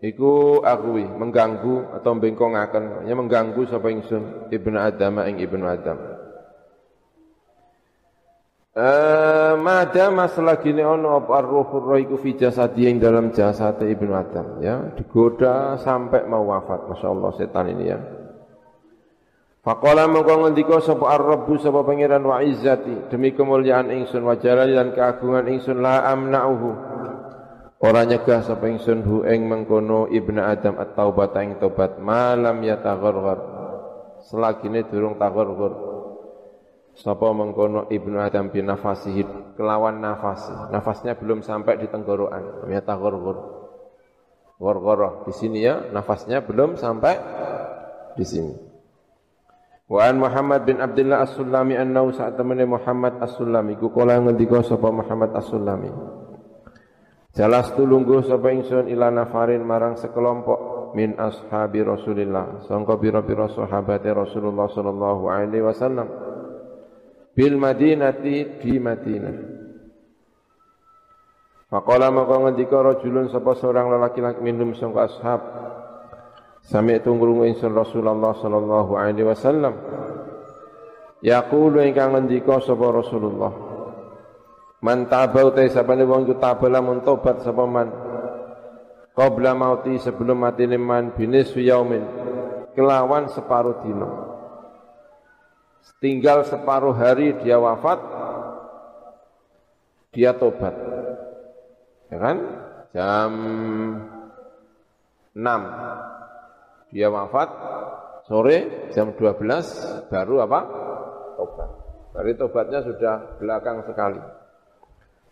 [0.00, 5.96] iku akui mengganggu atau bengkongaken ya mengganggu sapa ingsun ibnu adam ing ibnu adam.
[8.70, 14.60] Eh, mada selagi ini ono apa arruhur roh iku fi jasadi dalam jasad ibnu adam
[14.60, 14.94] ya.
[14.96, 18.19] Digoda sampai mau wafat masya Allah setan ini ya
[19.60, 24.96] Faqala mengko ngendika sapa ar-rabbu sapa pangeran wa izzati demi kemuliaan ingsun wa jalali dan
[24.96, 26.70] keagungan ingsun la amna'uhu
[27.80, 33.40] Ora nyegah sapa ingsun hu ing mengkono ibnu Adam at-taubat ing tobat malam ya tagharghar.
[34.28, 35.72] Selagine durung tagharghar.
[36.92, 40.52] Sapa mengkono ibnu Adam bin nafasihi kelawan nafasi.
[40.68, 42.68] Nafasnya belum sampai di tenggorokan.
[42.68, 43.36] Ya tagharghar.
[44.60, 47.16] Gharghara di sini ya, nafasnya belum sampai
[48.12, 48.69] di sini.
[49.90, 54.86] Wa an Muhammad bin Abdullah As-Sulami annau saat temene Muhammad As-Sulami ku kala ngendika sapa
[54.86, 55.90] Muhammad As-Sulami.
[57.34, 64.66] Jalas tulunggu sapa ingsun ila nafarin marang sekelompok min ashabi Rasulillah sangka pira-pira sahabate Rasulullah
[64.70, 66.06] sallallahu alaihi wasallam
[67.34, 69.36] bil Madinati di Madinah.
[71.70, 75.40] Faqala maka ngendika rajulun sapa seorang lelaki laki minum sangka ashab
[76.64, 79.74] Sami tunggurungu ingsun Rasulullah sallallahu alaihi wasallam
[81.20, 83.70] Yaqulu ingkang ngendika sapa Rasulullah
[84.80, 87.92] Man tabau te sapane wong iku tabala mun tobat sapa man.
[89.12, 92.00] Qabla mauti sebelum mati man binis yaumin
[92.72, 94.08] kelawan separuh dino.
[96.00, 98.00] Tinggal separuh hari dia wafat
[100.16, 100.72] dia tobat.
[102.08, 102.36] Ya kan?
[102.96, 103.32] Jam
[105.36, 106.09] 6
[106.90, 107.48] dia wafat
[108.26, 110.60] sore jam 12 baru apa?
[111.38, 111.70] Tobat.
[112.10, 114.18] Dari tobatnya sudah belakang sekali.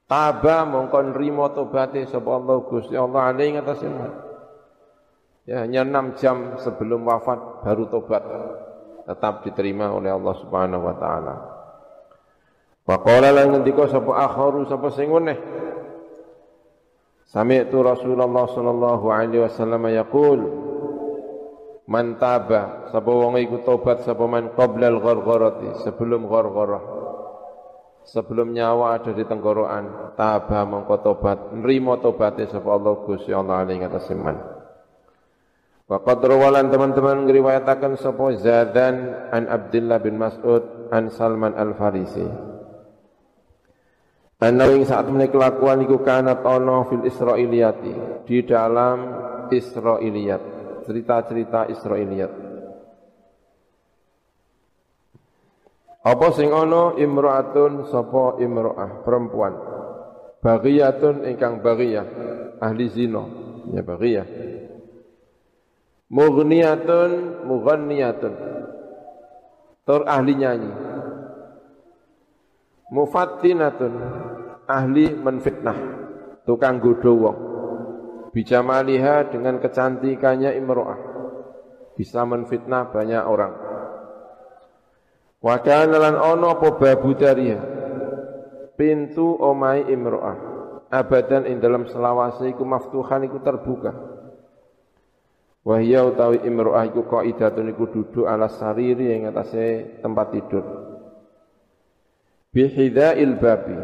[0.09, 3.85] Taba mongkon rimo tobate sapa Allah Gusti Allah alaihi ngatas
[5.49, 8.21] Ya, hanya enam jam sebelum wafat baru tobat
[9.09, 11.35] tetap diterima oleh Allah Subhanahu wa taala.
[12.85, 15.37] Wa qala lan ngendika sapa akharu sapa sing meneh.
[17.29, 20.41] Sami'tu Rasulullah sallallahu alaihi wasallam yaqul
[21.89, 26.85] Man taba sapa wong iku tobat sapa man qabla al-ghargharati sebelum ghargharah
[28.05, 33.89] sebelum nyawa ada di tenggorokan tabah mongko tobat nrimo tobate sapa Allah Gusti Allah ing
[33.89, 34.37] atas iman.
[35.89, 36.21] Wa qad
[36.69, 38.97] teman-teman ngriwayataken sapa Zadan
[39.33, 42.29] an Abdullah bin Mas'ud an Salman Al-Farisi.
[44.45, 49.09] Ana ing saat menika kelakuan iku kana ana fil Israiliyati di dalam
[49.49, 50.58] Israiliyat
[50.89, 52.49] cerita-cerita Israiliyat
[56.09, 59.55] Apa sing ana imra'atun sapa imra'ah perempuan.
[60.41, 62.07] Baghiyatun ingkang baghiyah,
[62.63, 63.27] ahli zina,
[63.75, 64.29] ya baghiyah.
[66.09, 68.35] Mughniyatun mughanniyatun.
[69.85, 70.73] Tur ahli nyanyi.
[72.89, 73.93] Mufattinatun
[74.65, 75.79] ahli menfitnah,
[76.49, 77.39] tukang godho wong.
[78.33, 81.01] Bijamaliha dengan kecantikannya imro'ah.
[81.97, 83.55] Bisa menfitnah banyak orang.
[85.39, 87.63] Wa lan ana apa babu dariha
[88.79, 90.37] pintu omai imro'ah.
[90.89, 93.93] Abadan ing dalam selawase iku maftuhan iku terbuka.
[95.67, 100.65] Wahya utawi imro'ah iku qaidatun iku duduk ala sariri ing atase tempat tidur.
[102.55, 103.77] Bihidha'il babi.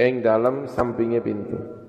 [0.00, 1.79] Ing dalam sampinge pintu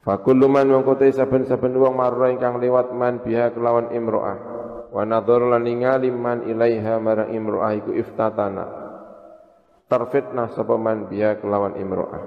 [0.00, 4.38] Fakullu man wong kote saben-saben wong marra ingkang lewat man biha kelawan imro'ah.
[4.90, 5.68] Wa nadhar lan
[6.16, 8.64] man ilaiha marang imro'ah iku iftatana.
[9.92, 12.22] Terfitnah sapa man biha kelawan imro'ah.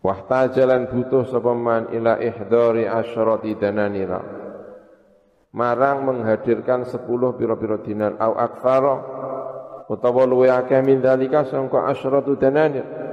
[0.00, 4.20] Wahtajalan butuh sapa man ila ihdari asyrati dananira.
[5.52, 8.96] Marang menghadirkan sepuluh piro-piro dinar au aktsara
[9.88, 13.07] utawa luwe akeh min dalika sangka asyratu dananir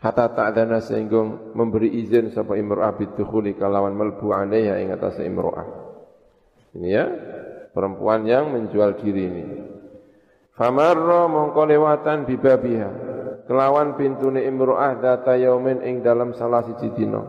[0.00, 5.68] hatta ta'dana sehingga memberi izin sapa imra'ah bidukhuli kalawan melbu alaiha ing atas imra'ah.
[6.80, 7.04] Ini ya,
[7.76, 9.44] perempuan yang menjual diri ini.
[10.56, 12.90] Famarra mongko lewatan bibabiha
[13.44, 17.20] kelawan pintune imra'ah data yaumin ing dalam salah siji dina.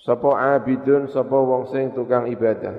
[0.00, 2.72] Sapa abidun sapa wong sing tukang ibadah.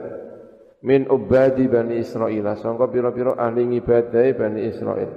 [0.82, 5.12] Min ubadi Bani Israil, sangka pira-pira ahli ibadah Bani Israil.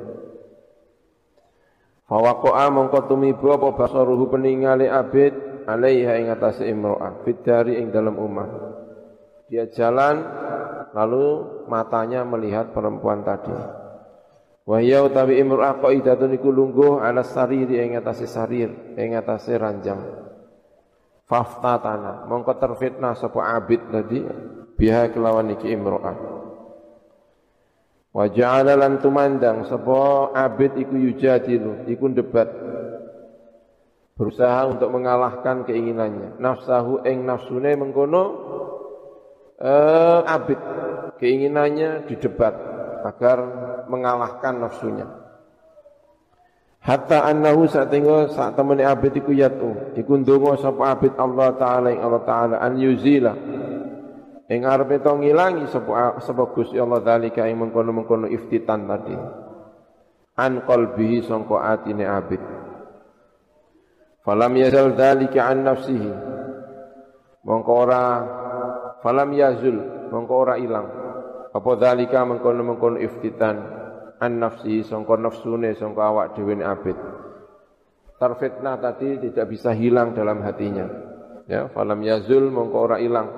[2.04, 5.32] Fawaqa'a mongko tumibu apa basaruhu peningali abid
[5.64, 8.48] alaiha ing atase imro'ah fitari ing dalam umah.
[9.48, 10.20] Dia jalan
[10.92, 11.26] lalu
[11.64, 13.56] matanya melihat perempuan tadi.
[14.68, 20.00] Wahya utawi imro'ah qaidatun iku lungguh ala sariri ing atase sarir ing atase ranjang.
[21.24, 24.20] Faftatana mongko terfitnah sapa abid tadi
[24.76, 26.43] biha kelawan iki imro'ah.
[28.14, 32.46] Wa ja'ala lan tumandang sapa abid iku yujadilu, iku debat.
[34.14, 36.38] Berusaha untuk mengalahkan keinginannya.
[36.38, 38.24] Nafsahu ing nafsune mengkono
[39.58, 40.60] eh, abid.
[41.18, 42.54] Keinginannya didebat
[43.02, 43.38] agar
[43.90, 45.10] mengalahkan nafsunya.
[46.84, 49.98] Hatta annahu saat tengok saat temani abid iku yatu.
[49.98, 53.34] Iku ndonga sapa abid Allah Ta'ala ing Allah Ta'ala an yuzila
[54.44, 59.16] Ing arepe to ngilangi sapa Gusti Allah zalika ing mengkono-mengkono iftitan tadi.
[60.36, 62.42] An qalbihi sangka atine abid.
[64.20, 66.12] Falam yazal dzalika an nafsihi.
[67.44, 68.02] Mongko ora
[69.00, 69.80] falam yazul,
[70.12, 70.88] mongko ora ilang.
[71.48, 73.56] Apa dzalika mengkono-mengkono iftitan
[74.20, 77.00] an nafsihi sangka nafsune sangka awak dhewe abid.
[78.20, 80.84] Terfitnah tadi tidak bisa hilang dalam hatinya.
[81.48, 83.28] Ya, falam yazul mongko ilang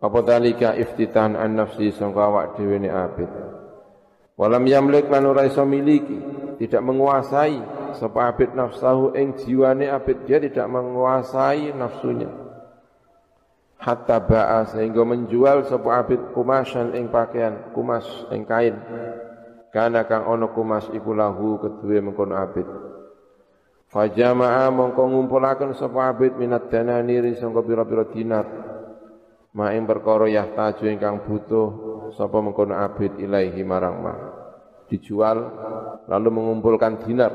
[0.00, 3.28] apa dalika iftitahan an nafsi sangka awak dhewe ne abid.
[4.40, 6.16] Walam yamlik lan ora iso miliki,
[6.56, 7.60] tidak menguasai
[8.00, 12.32] sapa abid nafsahu ing jiwane abid dia tidak menguasai nafsunya.
[13.80, 18.80] Hatta ba'a sehingga menjual sapa abid kumasan ing pakaian, kumas ing kain.
[19.68, 22.64] Kana kang ono kumas iku lahu kedue mengkono abid.
[23.92, 28.46] Fajama'a mongko ngumpulaken sapa abid minat dananiri sangka pira-pira dinar
[29.50, 31.68] Ma'ing perkara yahtaju ingkang butuh
[32.14, 34.14] sapa mengkono abid ilaihi marang ma.
[34.86, 35.38] Dijual
[36.06, 37.32] lalu mengumpulkan dinar.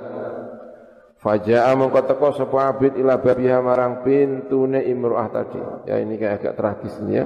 [1.20, 5.60] Faja'a mengko teko sapa abid ila babiha marang pintune imru'ah tadi.
[5.92, 7.26] Ya ini kayak agak tragis ini ya.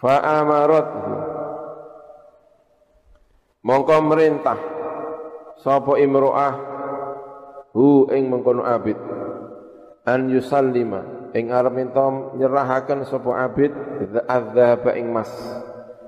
[0.00, 0.88] Fa amarat
[3.60, 4.60] mongko merintah
[5.60, 6.54] sapa imru'ah
[7.76, 8.96] hu ing mengkono abid
[10.08, 13.72] an yusallima ing arep minta nyerahaken sapa abid
[14.24, 15.30] adzhaba ing mas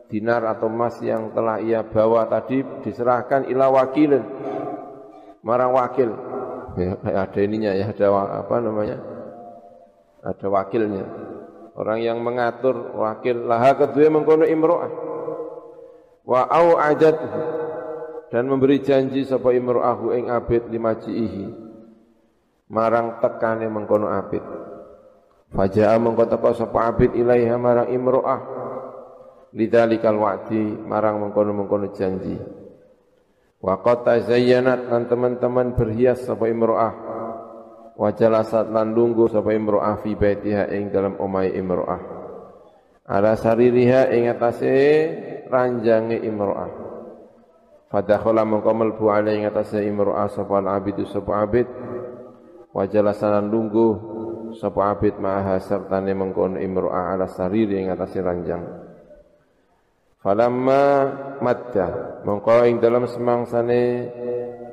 [0.09, 4.25] dinar atau emas yang telah ia bawa tadi diserahkan ila wakilin
[5.45, 6.11] marang wakil.
[6.79, 6.95] Ya,
[7.27, 8.07] ada ininya ya ada
[8.45, 9.01] apa namanya?
[10.23, 11.05] Ada wakilnya.
[11.79, 13.47] Orang yang mengatur wakil.
[13.47, 14.93] Laha kedua mengkono imro'ah.
[16.27, 17.17] Wa au ajat.
[18.29, 21.69] Dan memberi janji sapa imro'ahu ing abid lima ji'ihi
[22.69, 24.45] marang tekane mengkono abid
[25.49, 28.41] Faja'a mengko teka sapa abid ilaiha marang imro'ah
[29.57, 32.37] lidzalikal wa'di marang mengkono-mengkono janji.
[33.59, 36.95] Wa qad tazayyanat lan teman-teman berhias sapa imro'ah.
[37.99, 42.01] Wa jalasat lan lungguh sapa imro'ah fi baitiha ing dalam omai imro'ah.
[43.09, 44.77] Ala saririha ing atase
[45.49, 46.71] ranjange imro'ah.
[47.89, 51.67] Fadakhala mengko mlebu ala ing atase imro'ah sapa abidu sapa abid.
[52.71, 54.08] Wa jalasan lungguh
[54.57, 58.65] sapa abid ma'aha sertane mengkono imro'ah ala sariri ing atase ranjang.
[60.19, 60.83] Falamma
[61.45, 63.83] madda mongko ing dalam semangsane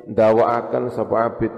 [0.08, 1.52] ndawaaken sapa abid.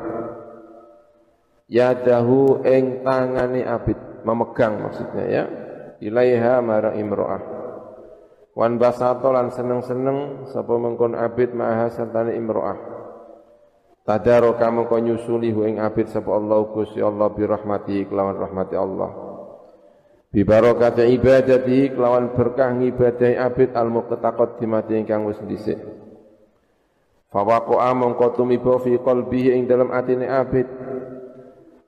[1.68, 5.44] Yadahu ing tangane abid memegang maksudnya ya.
[5.98, 7.42] Ilaiha marang imro'ah
[8.58, 12.97] wan basato lan seneng-seneng sapa mengkon abid ma'aha santane imro'ah
[14.08, 18.72] tadaro kamu kau nyusuli hu ing abid sapa Allah Gusti Allah bi rahmati kelawan rahmati
[18.72, 19.10] Allah.
[20.32, 25.76] Bi barokati ibadati kelawan berkah ngibadahi abid al muqtaqaddimati ingkang wis dhisik.
[27.28, 30.64] Fawaqa'a mongko tumiba fi qalbihi ing dalam atine abid.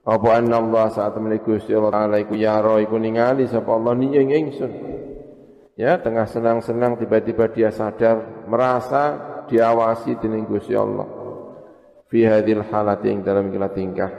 [0.01, 4.13] Apa anna Allah saat temene Gusti Allah taala iku yaro iku ningali sapa Allah ni
[4.13, 4.71] ing ingsun.
[5.77, 9.17] Ya, tengah senang-senang tiba-tiba dia sadar merasa
[9.49, 11.20] diawasi dening Gusti Allah.
[12.11, 14.11] Fi hadhil halati ing dalam kila tingkah.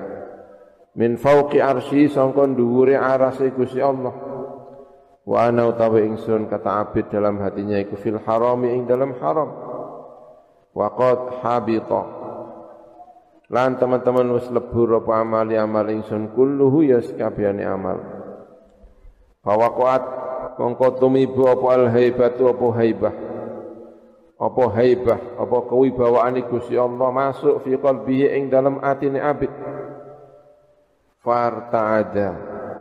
[0.97, 4.17] Min fauqi arsy sangkon dhuwure arase Gusti Allah.
[5.29, 9.51] Wa ana utawi ingsun kata abid dalam hatinya iku fil harami ing dalam haram.
[10.73, 12.03] Wa qad habita.
[13.53, 18.01] Lan teman-teman wis lebur apa amali amal ingsun kulluhu ya sekabehane amal.
[19.45, 20.05] Fawaqat
[20.57, 23.32] mongko tumibu apa al haibatu apa haibah
[24.43, 29.55] apa haibah apa kewibawaan Gusti Allah masuk fi qalbihi ing dalam atine abid
[31.23, 32.29] farta'ada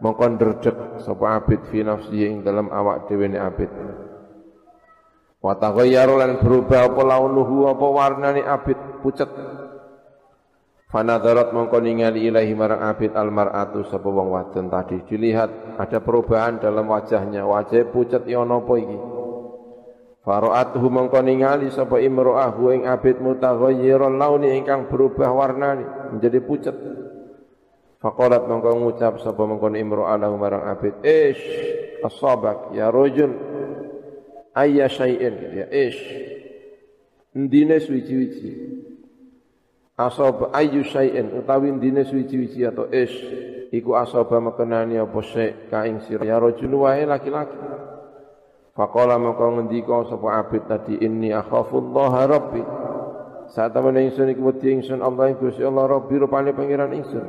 [0.01, 3.69] mongko ndredeg sapa abid fi nafsihi ing dalam awak dhewe ne abid
[5.37, 9.29] wa taghayyaru lan berubah apa launuhu apa warnane abid pucet
[10.91, 14.99] Fanadarat mongko ningali ilahi marang abid almar'atu sapa wong wadon tadi.
[15.07, 17.47] Dilihat ada perubahan dalam wajahnya.
[17.47, 19.20] Wajah pucat ya napa iki?
[20.21, 26.77] Faro'atuhu mongko ningali sapa imro'ahu ing abid mutaghayyiran launi ingkang berubah warnane menjadi pucat.
[27.97, 31.41] Faqalat mongko ngucap sapa mongko imro'ah lahu marang abid, "Ish
[32.05, 33.33] asabak ya rajul
[34.53, 36.01] ayya syai'in." Ya ish.
[37.33, 38.49] Ndine suci-suci
[40.07, 43.11] asaba ayu syai'in utawi dine suci-suci atau is
[43.69, 47.55] iku asaba mekenani apa syai' ka ing sira ya rajul wae laki-laki
[48.75, 52.63] faqala maka ngendika sapa abid tadi inni akhafullaha rabbi.
[53.51, 57.25] Saat temen ingsun iku wedi ingsun Allah Gusti Allah rabbi rupane pangeran ingsun.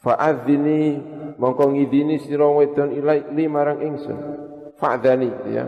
[0.00, 1.00] Fa'adzini
[1.40, 4.18] mongko ngidini sira wedon ilai li marang ingsun.
[4.80, 5.64] Fa'dzani ya.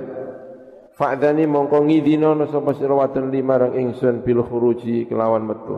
[0.92, 5.76] Fa'dani mongko ngidina sapa sira wadon limarang ingsun bil khuruji kelawan metu.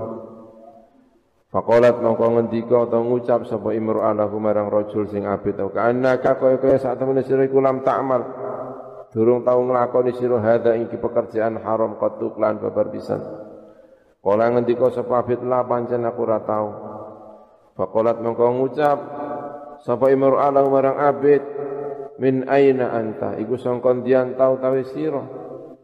[1.55, 6.83] Faqalat mongko ngendika atau ngucap sapa imru'ah lahu marang rajul sing abid ka annaka kaya-kaya
[6.83, 8.27] sak temene sira iku lam ta'mal.
[9.15, 13.23] Durung tau nglakoni sira hadza ing pekerjaan haram qatu lan babar pisan.
[14.19, 16.67] Kala ngendika sapa abid la pancen aku ora tau.
[17.79, 18.99] Faqalat mongko ngucap
[19.87, 21.43] sapa imru'ah lahu marang abid
[22.19, 25.23] min aina anta iku sangka ndian tau tawi sira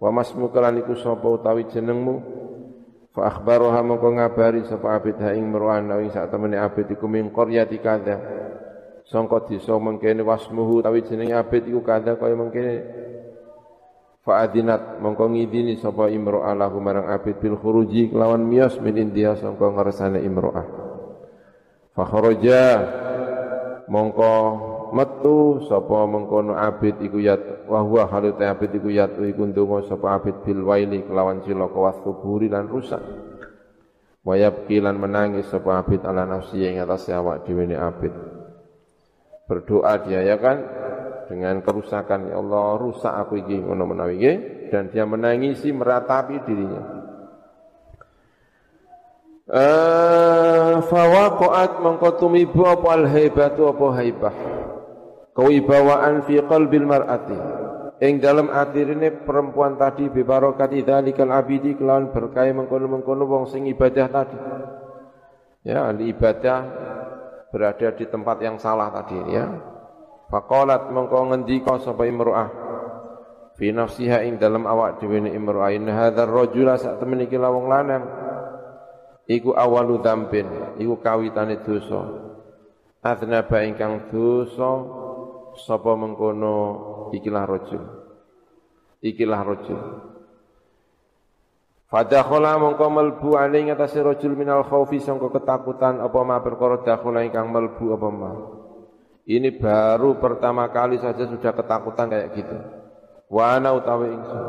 [0.03, 2.40] wa masmuka lan iku sapa utawi jenengmu
[3.21, 7.29] fa akhbaroha mongko ngabari sapa abid ha ing marwan ing sak temene abid iku min
[7.29, 8.17] qaryati kadza
[9.05, 12.75] sangka desa mengkene wasmuhu utawi jenenge abid iku kadza kaya mengkene.
[14.25, 19.37] Fa adinat mongko ngidini sapa imro'ah lahu marang abid bil khuruji kelawan miyas min india
[19.37, 20.67] sangka ngersane imro'ah.
[21.93, 22.65] Fa kharaja
[23.93, 24.33] mongko
[24.91, 30.19] metu sapa mengkono abid iku yat wa huwa halute abid iku yat iku ndonga sapa
[30.19, 33.01] abid bil waili kelawan cilaka wasuburi lan rusak.
[34.21, 38.13] Wayabki lan menangis sapa abid ala nafsi ing atas awak dhewe abid.
[39.49, 40.59] Berdoa dia ya kan
[41.27, 44.21] dengan kerusakan ya Allah rusak aku iki ngono menawi
[44.69, 46.83] dan dia menangisi meratapi dirinya.
[49.51, 54.60] Uh, fawaqa'at mengko tumibu apa al-haibatu apa haibah
[55.35, 57.39] kewibawaan fi qalbil mar'ati.
[58.01, 64.09] Ing dalam atirine perempuan tadi bi barokati dzalikal abidi kelawan berkah mengkono-mengkono wong sing ibadah
[64.09, 64.39] tadi.
[65.69, 66.61] Ya ahli ibadah
[67.53, 69.45] berada di tempat yang salah tadi ya.
[70.33, 72.49] Faqalat mengko ngendika sapa imro'ah
[73.61, 77.69] fi nafsiha ing dalam awak dhewe ne imro'ah in hadzal rajula sak temen iki lawang
[77.69, 78.05] lanang.
[79.29, 82.01] Iku awalu dzambin iku kawitane dosa.
[83.05, 85.00] Adnaba ingkang dosa
[85.67, 86.57] sapa mengkono
[87.13, 87.83] ikilah rajul
[89.05, 89.81] ikilah rajul
[91.91, 97.51] Fadakhala mongko melbu ali ngatasi rajul minal khaufi sangka ketakutan apa ma perkara dakhala ingkang
[97.51, 98.31] melbu apa ma.
[99.27, 102.57] Ini baru pertama kali saja sudah ketakutan kayak gitu.
[103.27, 104.47] Wa ana utawi ingsun.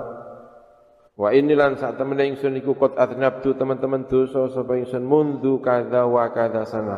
[1.18, 6.30] Wa inilan saat temen ingsun iku qad adnabtu teman-teman dosa sapa ingsun mundu kadza wa
[6.30, 6.98] kadza sana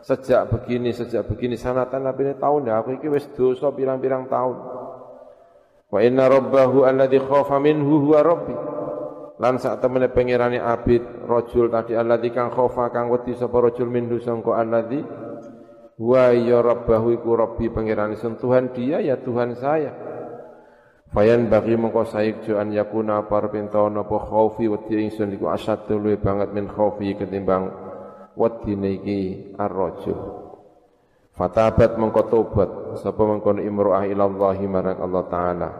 [0.00, 4.56] sejak begini sejak begini sanatan ini tahun dah aku iki wis dosa pirang-pirang tahun.
[5.90, 8.54] Wa inna rabbahu alladhi khafa minhu huwa rabbi.
[9.40, 14.20] Lan sak temene pangerane abid rajul tadi alladhi kang khafa kang wedi sapa rajul minhu
[14.22, 15.02] sangka alladhi.
[16.00, 19.92] Wa ya rabbahu iku rabbi pangerane Tuhan dia ya Tuhan saya.
[21.10, 26.14] Fayan bagi mengko saik an yakuna par pinta napa khaufi wedi ingsun iku asad luwe
[26.14, 27.89] banget min khaufi ketimbang
[28.40, 29.20] wedine iki
[29.60, 30.18] ar-rajul.
[31.36, 32.70] Fatabat mengko tobat
[33.04, 35.70] sapa mengko imro'ah ilallahi marang Allah taala.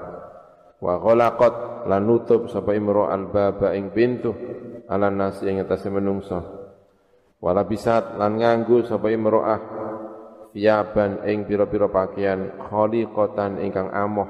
[0.81, 4.37] Wa ghalaqat lan nutup sapa imro'ah al-baba ing pintu
[4.85, 6.41] ala nasi ing atase menungsa.
[7.41, 9.61] Wala bisat lan nganggo sapa imro'ah
[10.53, 14.29] fiyaban ing pira-pira pakaian khaliqatan ingkang amoh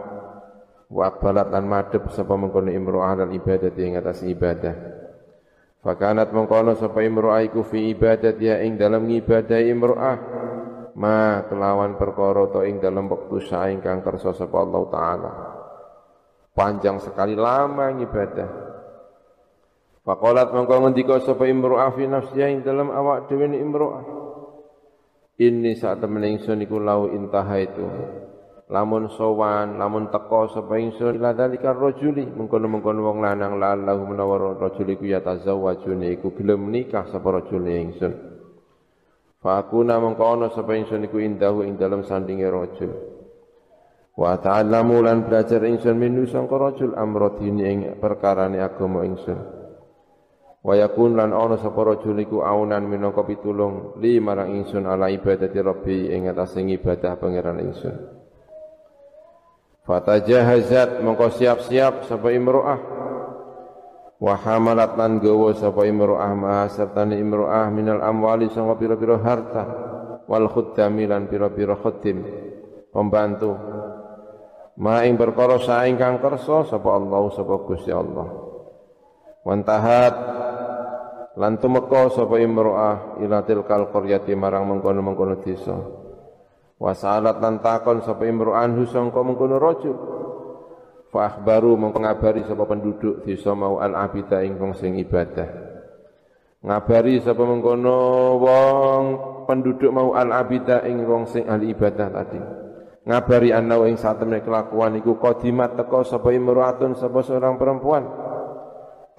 [0.91, 4.90] wa aqbalat lan madhep sapa mengkono imro'ah lan ibadat ing atas ibadah
[5.81, 10.19] fakanat mengkono sapa imro'ah iku fi ibadat ya ing dalam ibadah imro'ah.
[11.01, 15.33] Ma kelawan perkara to ing dalam wektu sae ingkang kersa sapa Allah taala.
[16.51, 18.71] Panjang sekali lama ibadah
[20.01, 24.05] Faqalat mengko ngendika sapa imro'ah fi nafsiha ing dalam awak dhewe imro'ah.
[25.41, 27.85] Ini saat temen ingsun iku lau intaha itu
[28.71, 34.55] lamun sowan lamun teko sapa ingsun ila dalika rajuli mengkono-mengkono wong lanang la lahu menawa
[34.55, 38.15] rajul iku ya tazawwajune iku gelem nikah sapa rajul ingsun.
[39.43, 42.95] Fa aku mengko ana sapa ingsun iku indahu ing dalem sandinge rajul.
[44.15, 49.39] Wa ta'allamu lan belajar ingsun minu sangka rajul amradini ing perkarane agama ingsun.
[50.63, 55.59] Wa yakun lan ana sapa rajul iku aunan minangka pitulung li marang ingsun ala ibadati
[55.59, 58.20] rabbi ing atase ibadah pangeran ingsun
[59.91, 62.79] Fatajahazat mengko siap-siap sapa imro'ah.
[64.23, 69.67] Wa hamalat lan gawa sapa imro'ah ma serta imro'ah minal amwali sanga pira-pira harta
[70.31, 72.23] wal khuddami lan pira-pira khudim
[72.95, 73.51] pembantu.
[74.79, 78.31] Ma ing perkara sae ingkang kersa sapa Allah sapa Gusti Allah.
[79.43, 80.15] Wantahat
[81.35, 86.00] lan tumeka sapa imro'ah ila tilkal qaryati marang mengkono-mengkono desa
[86.81, 89.97] Wasalat lan takon sapa imro'an sangka mengkono rajul.
[91.13, 95.49] Fa akhbaru mengko ngabari sapa penduduk desa mau al abida ing sing ibadah.
[96.65, 98.01] Ngabari sapa mengkono
[98.41, 99.03] wong
[99.45, 102.41] penduduk mau al abida ing wong sing ahli ibadah tadi.
[103.05, 108.09] Ngabari ana ing satemene kelakuan iku qadimat teko sapa imro'atun sapa seorang perempuan.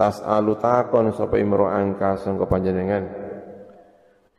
[0.01, 3.20] Tas alu takon sapa imro'an ka sangka panjenengan.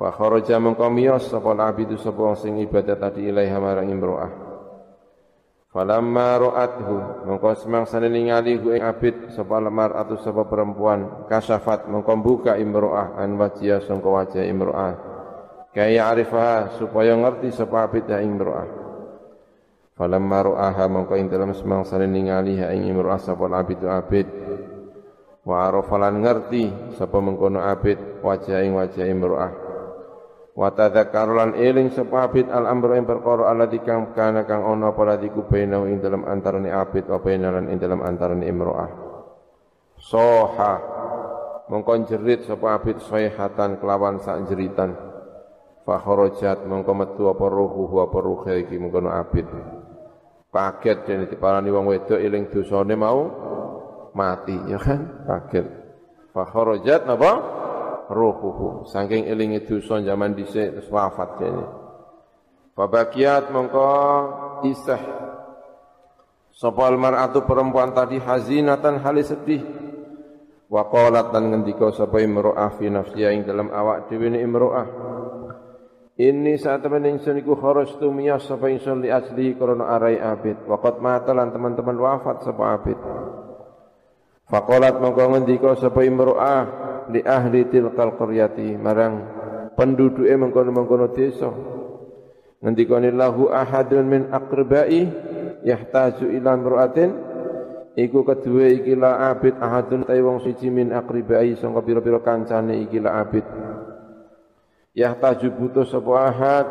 [0.02, 4.30] Fa kharaja mengko miyos sapa abidu sapa sing ibadah tadi ilaiha marang imro'ah.
[5.70, 12.18] Falamma ra'athu mengko semangsane ningali ku ing abid sapa lemar atau sapa perempuan kasafat mengko
[12.18, 14.92] buka imro'ah an wajhiya sangka wajah imro'ah.
[15.70, 18.68] Kaya arifah supaya ngerti sapa abid ha imro'ah.
[19.94, 24.26] Falamma ra'aha mengko ing dalem semangsane ningali ha ing imro'ah sapa abidu abid
[25.46, 29.71] wa arafalan ngerti sapa mengkono abid wajah ing wajah imro'ah
[30.52, 34.92] wa tadzakkaru lan eling sapa abid al amru ing perkara alladzi kang kana kang ana
[34.92, 38.90] apa ladzi kubainahu ing dalam antarane abid wa bainalan ing dalam antarane imro'ah.
[39.96, 40.74] Soha.
[41.72, 44.92] Mongko jerit sapa abid sayhatan kelawan sak jeritan.
[45.88, 49.48] Fa kharajat mongko metu apa ruhu apa ruhe iki mengkono abid.
[50.52, 53.24] Kaget dene diparani wong wedok eling dosane mau
[54.12, 55.24] mati ya kan?
[55.24, 55.66] Kaget.
[56.36, 57.61] Fa kharajat napa
[58.10, 61.66] ruhuhu saking elingi dosa zaman dhisik terus wafat dene
[62.72, 63.90] Fabakiat mongko
[64.64, 65.02] isah
[66.52, 69.64] Sapa mar'atu perempuan tadi hazinatan hali sedih.
[70.68, 74.86] Wa qalat lan ngendika sapa imro'ah fi nafsiha ing dalam awak dhewe ne imro'ah?
[76.12, 80.68] Ini saat teman ingsun iku kharastu miyas sapa ingsun li asli krana arai abid.
[81.00, 83.00] Mata lan teman-teman wafat sapa abid.
[84.52, 89.42] Faqalat mongko ngendika sapa imro'ah li ahli tilkal qaryati marang
[89.74, 91.50] penduduke mengkono-mengkono desa.
[92.62, 95.10] Ngendikane lahu ahadun min aqrabai
[95.66, 97.10] yahtaju ila imra'atin.
[97.92, 103.02] Iku kedua iki la abid ahadun ta wong siji min aqrabai sangka pira-pira kancane iki
[103.02, 103.44] la abid.
[104.94, 106.66] Yahtaju butuh sapa ahad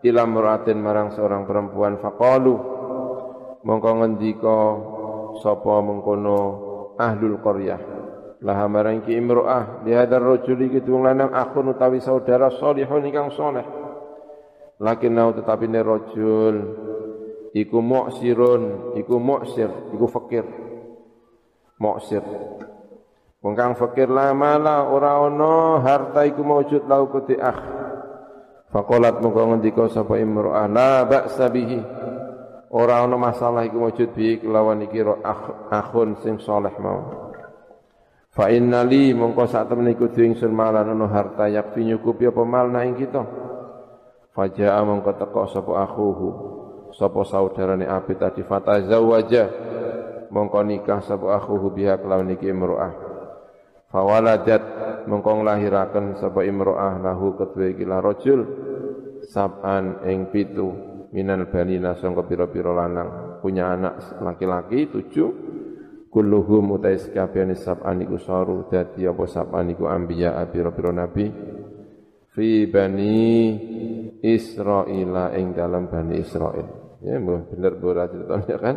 [0.00, 2.00] ila imra'atin marang seorang perempuan.
[2.00, 2.54] Faqalu
[3.62, 4.58] mongko ngendika
[5.44, 6.38] sapa mengkono
[6.96, 7.93] ahlul qaryah
[8.44, 13.64] laha marang ki imro'ah lihadar rajuli ki wong lanang akhun utawi saudara salihun ingkang saleh.
[14.84, 16.56] Lakin nau tetapi ne rajul
[17.56, 20.44] iku mu'sirun iku mu'sir iku fakir.
[21.80, 22.20] Mu'sir.
[23.40, 27.60] Wong kang fakir lama la ora ana harta iku maujud lau kuti akh.
[28.68, 31.80] Faqalat mongko ngendika sapa imro'ah la ba'sa bihi.
[32.76, 35.00] Ora ana masalah iku maujud bi kelawan iki
[35.72, 37.23] akhun sing saleh mau
[38.34, 42.66] Fa inna li mongko sak temen iku ingsun malan ana harta yakfi nyukupi apa mal
[42.82, 43.22] ing kita.
[44.34, 46.28] Faja'a mongko teko sapa akhuhu
[46.90, 48.42] sapa saudarane Abid tadi.
[48.42, 49.44] Fatazawaja
[50.34, 52.92] mongko nikah sapa akhuhu biha kelawan iki imro'ah.
[53.94, 54.62] Fawaladat
[55.06, 58.40] mongko nglahiraken sapa imro'ah lahu kedue iki rajul
[59.30, 60.74] sab'an ing pitu
[61.14, 63.38] minal banina sangka pira-pira lanang.
[63.38, 65.30] Punya anak laki-laki tujuh
[66.14, 71.26] kulluhum utai sekabehane sab'an iku saru dadi apa sab'an iku anbiya pira-pira nabi.
[72.30, 73.18] Fi bani
[74.22, 76.66] Israila ing dalam bani Israil.
[77.02, 78.76] Ya bener bener ceritanya kan?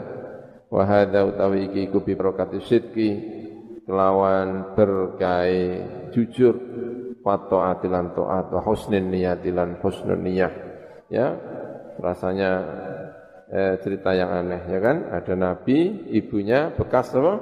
[0.67, 2.17] Wa hadza utawi iki iku bi
[2.59, 3.09] sidqi
[3.87, 5.55] kelawan berkai
[6.11, 6.55] jujur
[7.23, 10.53] wa taatilan taat wa husnin niyatilan husnun niyah.
[11.07, 11.37] Ya
[12.01, 12.51] rasanya
[13.51, 14.97] eh, cerita yang aneh ya kan?
[15.11, 17.33] Ada nabi ibunya bekas apa?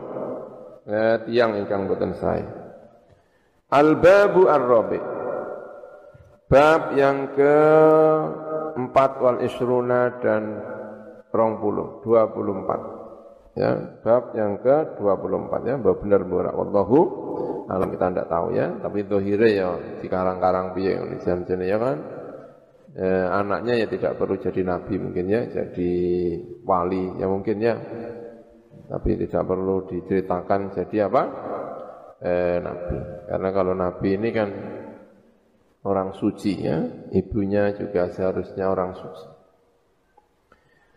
[0.85, 2.45] Eh, tiang ingkang boten sae.
[3.73, 5.01] Al babu ar-rabi.
[6.45, 7.57] Bab yang ke
[8.77, 10.61] empat wal isruna dan
[11.33, 12.81] rong puluh dua puluh empat.
[13.55, 15.75] Ya bab yang ke-24 ya.
[15.81, 16.99] Bab benar murah wallahu
[17.65, 18.77] alam kita tidak tahu ya.
[18.77, 22.14] Tapi dohire ya di karang-karang piye di jam ya kan
[22.95, 25.91] eh, anaknya ya tidak perlu jadi nabi mungkin ya jadi
[26.63, 27.75] wali ya mungkin ya.
[28.85, 31.23] Tapi tidak perlu diceritakan jadi apa?
[32.21, 32.97] Eh, nabi.
[33.25, 34.49] Karena kalau nabi ini kan
[35.85, 36.85] orang suci ya.
[37.09, 39.25] Ibunya juga seharusnya orang suci.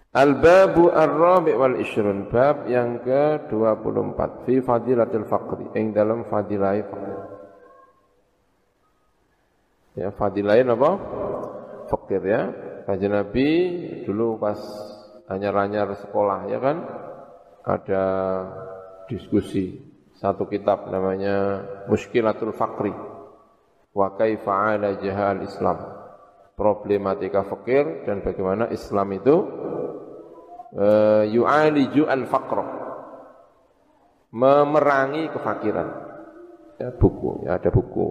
[0.09, 5.69] Al-babu ar-rabi wal ishrun bab yang ke-24 fi fadilatil faqri.
[5.77, 7.17] Ing dalam fadilai faqri.
[10.01, 10.91] Ya fadilai apa?
[11.89, 12.43] Fakir ya.
[12.85, 13.49] Kajian Nabi
[14.05, 14.61] dulu pas
[15.29, 16.77] anyar-anyar sekolah ya kan?
[17.69, 18.05] Ada
[19.13, 19.77] diskusi
[20.17, 22.93] satu kitab namanya Muskilatul Fakri
[23.93, 25.79] wa kaifa ala jahal Islam?
[26.59, 29.37] Problematika fakir dan bagaimana Islam itu
[30.75, 32.67] uh, yu'aliju al-faqra.
[34.35, 36.08] Memerangi kefakiran
[36.79, 38.07] ya, buku ya ada buku.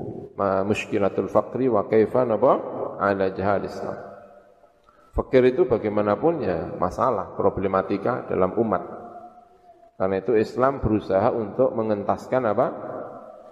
[0.68, 2.54] Muskilatul Faqri wa kaifa napa
[3.00, 4.08] ala jahal Islam.
[5.18, 8.86] Fakir itu bagaimanapun ya masalah problematika dalam umat.
[9.98, 12.68] Karena itu Islam berusaha untuk mengentaskan apa?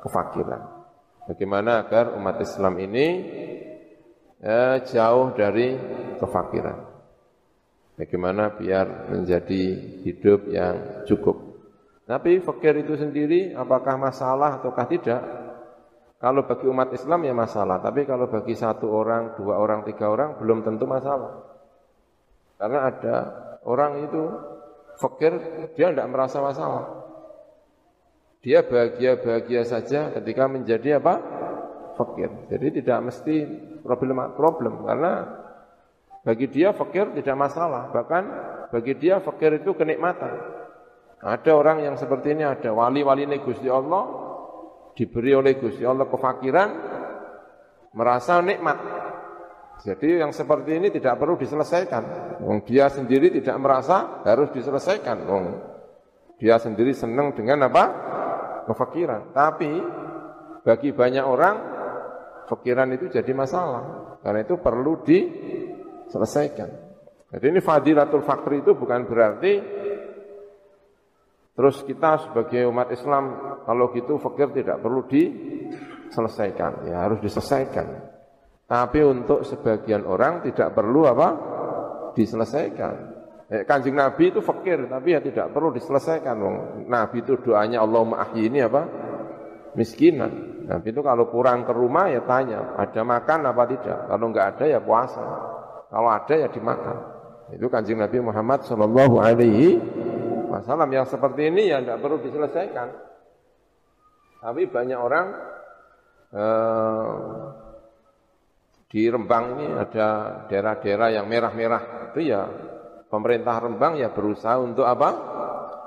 [0.05, 0.61] Kefakiran.
[1.25, 3.07] Bagaimana agar umat Islam ini
[4.37, 5.73] ya, jauh dari
[6.21, 6.85] kefakiran?
[7.97, 9.63] Bagaimana biar menjadi
[10.05, 11.44] hidup yang cukup.
[12.05, 15.21] Tapi fakir itu sendiri apakah masalah ataukah tidak?
[16.21, 20.37] Kalau bagi umat Islam ya masalah, tapi kalau bagi satu orang, dua orang, tiga orang
[20.37, 21.43] belum tentu masalah.
[22.55, 23.15] Karena ada
[23.67, 24.21] orang itu
[25.01, 25.33] fakir,
[25.75, 26.85] dia tidak merasa masalah.
[28.45, 31.19] Dia bahagia-bahagia saja ketika menjadi apa?
[31.97, 32.29] Fakir.
[32.53, 33.35] Jadi tidak mesti
[33.81, 35.13] problem problem karena
[36.25, 38.23] bagi dia fakir tidak masalah, bahkan
[38.73, 40.54] bagi dia fakir itu kenikmatan.
[41.23, 44.03] Ada orang yang seperti ini, ada wali-wali Gusti Allah,
[44.95, 46.69] diberi oleh Gusti Allah kefakiran,
[47.95, 48.77] merasa nikmat.
[49.85, 52.03] Jadi yang seperti ini tidak perlu diselesaikan.
[52.41, 55.17] Wong dia sendiri tidak merasa harus diselesaikan.
[55.27, 55.45] Wong
[56.41, 57.83] dia sendiri senang dengan apa?
[58.65, 59.35] Kefakiran.
[59.35, 59.71] Tapi
[60.65, 61.55] bagi banyak orang
[62.49, 64.17] fakiran itu jadi masalah.
[64.25, 65.19] Karena itu perlu di
[66.09, 66.69] selesaikan.
[67.35, 69.53] Jadi ini fadilatul fakri itu bukan berarti
[71.55, 78.13] terus kita sebagai umat Islam kalau gitu fakir tidak perlu diselesaikan, ya harus diselesaikan.
[78.65, 81.53] Tapi untuk sebagian orang tidak perlu apa?
[82.15, 82.95] diselesaikan.
[83.45, 86.33] Eh, kanjeng Nabi itu fakir, tapi ya tidak perlu diselesaikan.
[86.87, 88.87] Nabi itu doanya Allahumma ahyi ini apa?
[89.77, 90.65] Miskinan.
[90.65, 93.99] Nabi itu kalau pulang ke rumah ya tanya, ada makan apa tidak?
[94.09, 95.21] Kalau enggak ada ya puasa.
[95.91, 96.97] Kalau ada ya dimakan.
[97.53, 99.77] Itu kanjeng Nabi Muhammad Shallallahu Alaihi
[100.63, 102.87] Wasallam yang seperti ini ya tidak perlu diselesaikan.
[104.39, 105.25] Tapi banyak orang
[106.31, 107.11] eh,
[108.87, 110.07] di Rembang ini ada
[110.47, 112.47] daerah-daerah yang merah-merah itu ya
[113.09, 115.33] pemerintah Rembang ya berusaha untuk apa?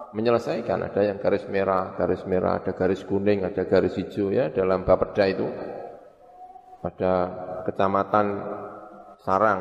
[0.09, 0.89] menyelesaikan.
[0.89, 5.25] Ada yang garis merah, garis merah, ada garis kuning, ada garis hijau ya dalam Bapeda
[5.29, 5.45] itu.
[6.81, 7.13] Pada
[7.69, 8.27] kecamatan
[9.21, 9.61] Sarang,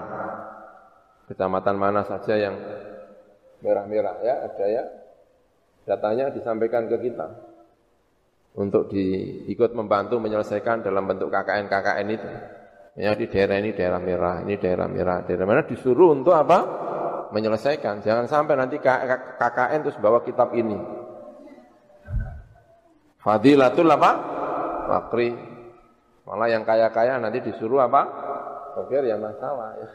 [1.28, 2.56] kecamatan mana saja yang
[3.60, 4.84] merah-merah ya ada ya
[5.88, 7.32] datanya disampaikan ke kita
[8.60, 12.30] untuk diikut membantu menyelesaikan dalam bentuk KKN KKN itu.
[12.98, 16.60] Ya di daerah ini daerah merah ini daerah merah daerah mana disuruh untuk apa?
[17.32, 18.04] Menyelesaikan.
[18.04, 20.76] Jangan sampai nanti KKN terus bawa kitab ini.
[23.22, 24.12] Fadilatul apa?
[24.90, 25.32] Fakri.
[26.28, 28.04] Malah yang kaya-kaya nanti disuruh apa?
[28.76, 29.90] Fakir ya masalah ya.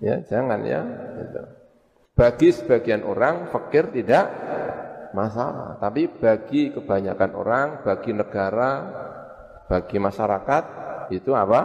[0.00, 0.80] Ya, jangan ya.
[1.20, 1.42] Gitu.
[2.16, 4.28] Bagi sebagian orang fakir tidak
[5.12, 5.78] masalah.
[5.78, 8.70] Tapi bagi kebanyakan orang, bagi negara,
[9.66, 10.64] bagi masyarakat
[11.14, 11.60] itu apa?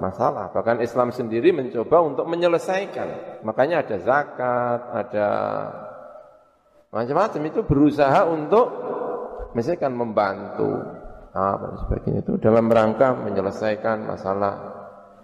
[0.00, 0.50] Masalah.
[0.50, 3.40] Bahkan Islam sendiri mencoba untuk menyelesaikan.
[3.46, 5.28] Makanya ada zakat, ada
[6.92, 8.66] macam-macam itu berusaha untuk
[9.56, 11.00] misalkan membantu
[11.32, 14.52] apa dan sebagainya itu dalam rangka menyelesaikan masalah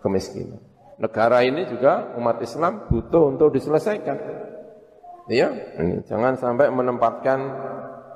[0.01, 0.57] kemiskinan.
[0.97, 4.48] Negara ini juga umat Islam butuh untuk diselesaikan.
[5.29, 7.39] Ya, ini jangan sampai menempatkan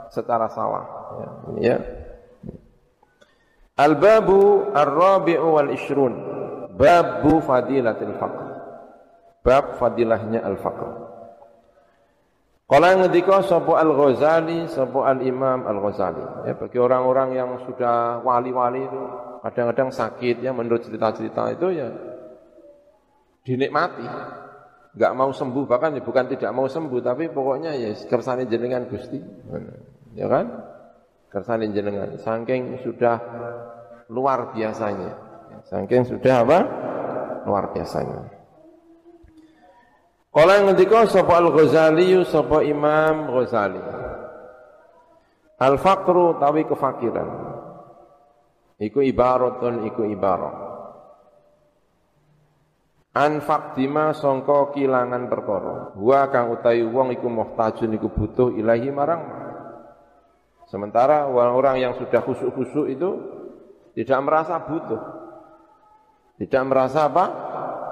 [0.09, 0.85] secara salah.
[1.21, 1.79] Ya, ini ya.
[3.77, 6.15] Al-babu ar-rabi'u wal ishrun.
[6.73, 8.49] Babu fadilatil faqr.
[9.45, 11.13] Bab fadilahnya al-faqr.
[12.73, 16.49] Kalau yang ngendika sapa Al-Ghazali, sapa Al-Imam Al-Ghazali.
[16.49, 19.03] Ya, bagi orang-orang yang sudah wali-wali itu
[19.45, 21.93] kadang-kadang sakit ya menurut cerita-cerita itu ya
[23.45, 24.07] dinikmati.
[24.93, 29.17] Enggak mau sembuh bahkan ya bukan tidak mau sembuh tapi pokoknya ya kersane jenengan Gusti.
[30.13, 30.53] Ya kan?
[31.33, 33.17] Kersane jenengan saking sudah
[34.13, 35.17] luar biasanya.
[35.65, 36.59] Saking sudah apa?
[37.49, 38.21] Luar biasanya.
[40.33, 43.81] Kala ngendika sapa Al-Ghazali sapa Imam Ghazali.
[45.61, 47.29] Al-faqru tawi kefakiran.
[48.81, 50.72] Iku ibaratun iku ibarat.
[53.13, 55.93] An fakdima sangka kilangan perkara.
[56.01, 59.23] Wa kang utawi wong iku muhtajun iku butuh ilahi marang
[60.73, 63.11] Sementara orang-orang yang sudah khusuk-khusuk itu
[63.93, 65.03] tidak merasa butuh.
[66.41, 67.25] Tidak merasa apa?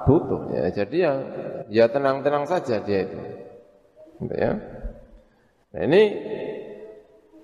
[0.09, 0.49] Butuh.
[0.49, 1.13] Ya, jadi ya
[1.69, 3.21] ya tenang-tenang saja dia itu.
[4.25, 4.57] Gitu ya.
[5.77, 6.01] Nah, ini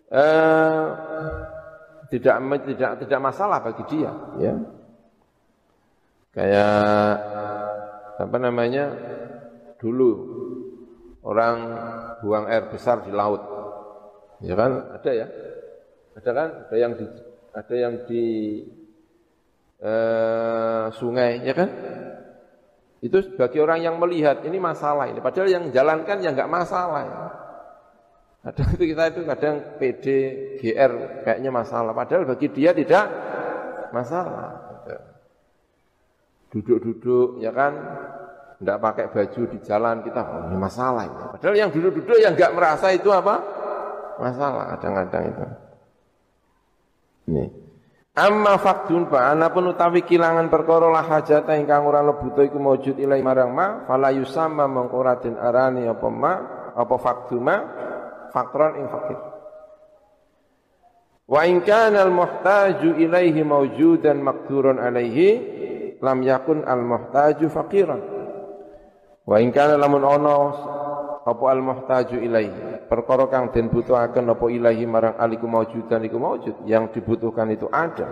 [0.10, 0.86] eh,
[2.10, 4.12] tidak tidak tidak masalah bagi dia,
[4.42, 4.54] ya.
[6.34, 6.74] Kayak
[8.18, 8.86] apa namanya?
[9.78, 10.12] Dulu
[11.22, 11.56] orang
[12.26, 13.42] buang air besar di laut.
[14.42, 14.98] Ya kan?
[14.98, 15.28] Ada ya?
[16.18, 16.50] Ada kan?
[16.68, 17.06] Ada yang di
[17.58, 18.26] ada yang di
[19.82, 21.70] eh, sungai, ya kan?
[22.98, 25.22] Itu bagi orang yang melihat ini masalah ini.
[25.22, 27.02] Padahal yang jalankan ya enggak masalah.
[27.06, 27.18] Ya.
[28.48, 30.06] Kadang itu kita itu kadang PD,
[30.58, 31.94] GR kayaknya masalah.
[31.94, 33.06] Padahal bagi dia tidak
[33.94, 34.67] masalah.
[36.48, 37.76] Duduk-duduk ya kan,
[38.64, 41.18] enggak pakai baju di jalan kita, oh, ini masalah ini.
[41.36, 43.36] Padahal yang duduk-duduk yang enggak merasa itu apa?
[44.18, 45.46] Masalah kadang-kadang itu.
[47.28, 47.50] Nih.
[48.18, 53.22] Amma faktun ana pun utawi kilangan perkara la hajata ingkang ora lebuta iku maujud ilai
[53.22, 56.34] marang ma fala yusamma mengko arani apa ma
[56.74, 57.56] apa faktuma
[58.34, 59.20] fakron ing fakir.
[61.30, 65.57] Wa in kana al muhtaju ilaihi maujudan maqdurun alaihi
[66.02, 68.02] lam yakun al muhtaju faqiran.
[69.28, 70.36] Wa in kana lamun ono
[71.28, 72.88] apa al muhtaju ilaihi?
[72.88, 78.08] Perkara kang den butuhaken apa ilahi marang aliku maujudan iku maujud yang dibutuhkan itu ada.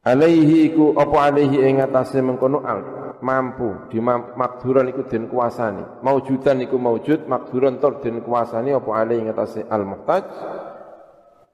[0.00, 2.80] Alaihi iku apa alaihi ing atase mengkono al
[3.20, 6.00] mampu di makduran iku den kuasani.
[6.00, 10.24] Maujudan iku maujud makduran tur den kuasani apa alaihi ing atase al muhtaj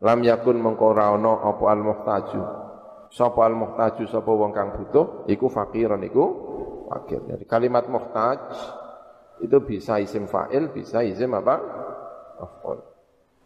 [0.00, 2.42] lam yakun mengko ana apa al muhtaju
[3.10, 6.24] sapa al muhtaju sapa wong kang butuh iku fakiran iku
[6.86, 8.40] fakir jadi kalimat muhtaj
[9.40, 11.56] itu bisa isim fa'il, bisa isim apa?
[12.40, 12.78] Maf'ul.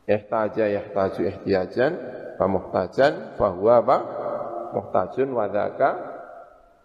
[0.07, 1.93] Ihtaja yahtaju ihtiyajan,
[2.39, 3.97] fa muhtajan, fa huwa apa?
[4.71, 5.91] Muhtajun wa dzaka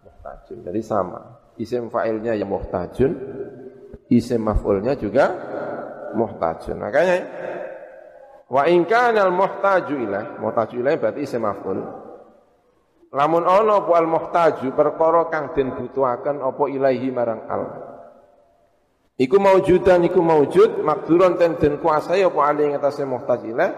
[0.02, 0.58] muhtajun.
[0.66, 1.22] Jadi sama.
[1.56, 3.12] Isim fa'ilnya yang muhtajun,
[4.10, 5.26] isim maf'ulnya juga
[6.18, 6.76] muhtajun.
[6.82, 7.18] Makanya
[8.50, 12.05] wa in kana al muhtaju ilaih, muhtaju ilaih berarti isim maf'ul.
[13.14, 17.62] Lamun ana apa al muhtaju perkara kang den butuhaken apa ilahi marang al.
[19.16, 23.72] Iku maujudan iku maujud makduron ten den kuasai apa ali ing atase muhtaj ilaih.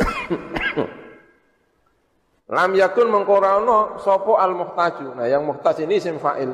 [2.54, 5.14] Lam yakun mengkorano sopo al muhtaju.
[5.18, 6.52] Nah yang muhtaj ini isim fa'il.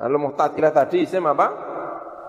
[0.00, 1.46] Al muhtaj tadi isim apa?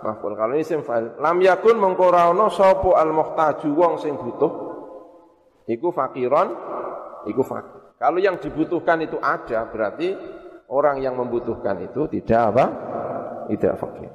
[0.02, 0.34] Maf'ul.
[0.34, 1.22] Kalau ini isim fa'il.
[1.22, 4.52] Lam yakun mengkorano sopo al muhtaju wong sing butuh.
[5.70, 6.49] Iku fakiron,
[7.30, 7.81] iku fakir.
[8.02, 10.18] Kalau yang dibutuhkan itu ada, berarti
[10.74, 12.66] orang yang membutuhkan itu tidak apa?
[13.45, 14.10] Tidak fakir.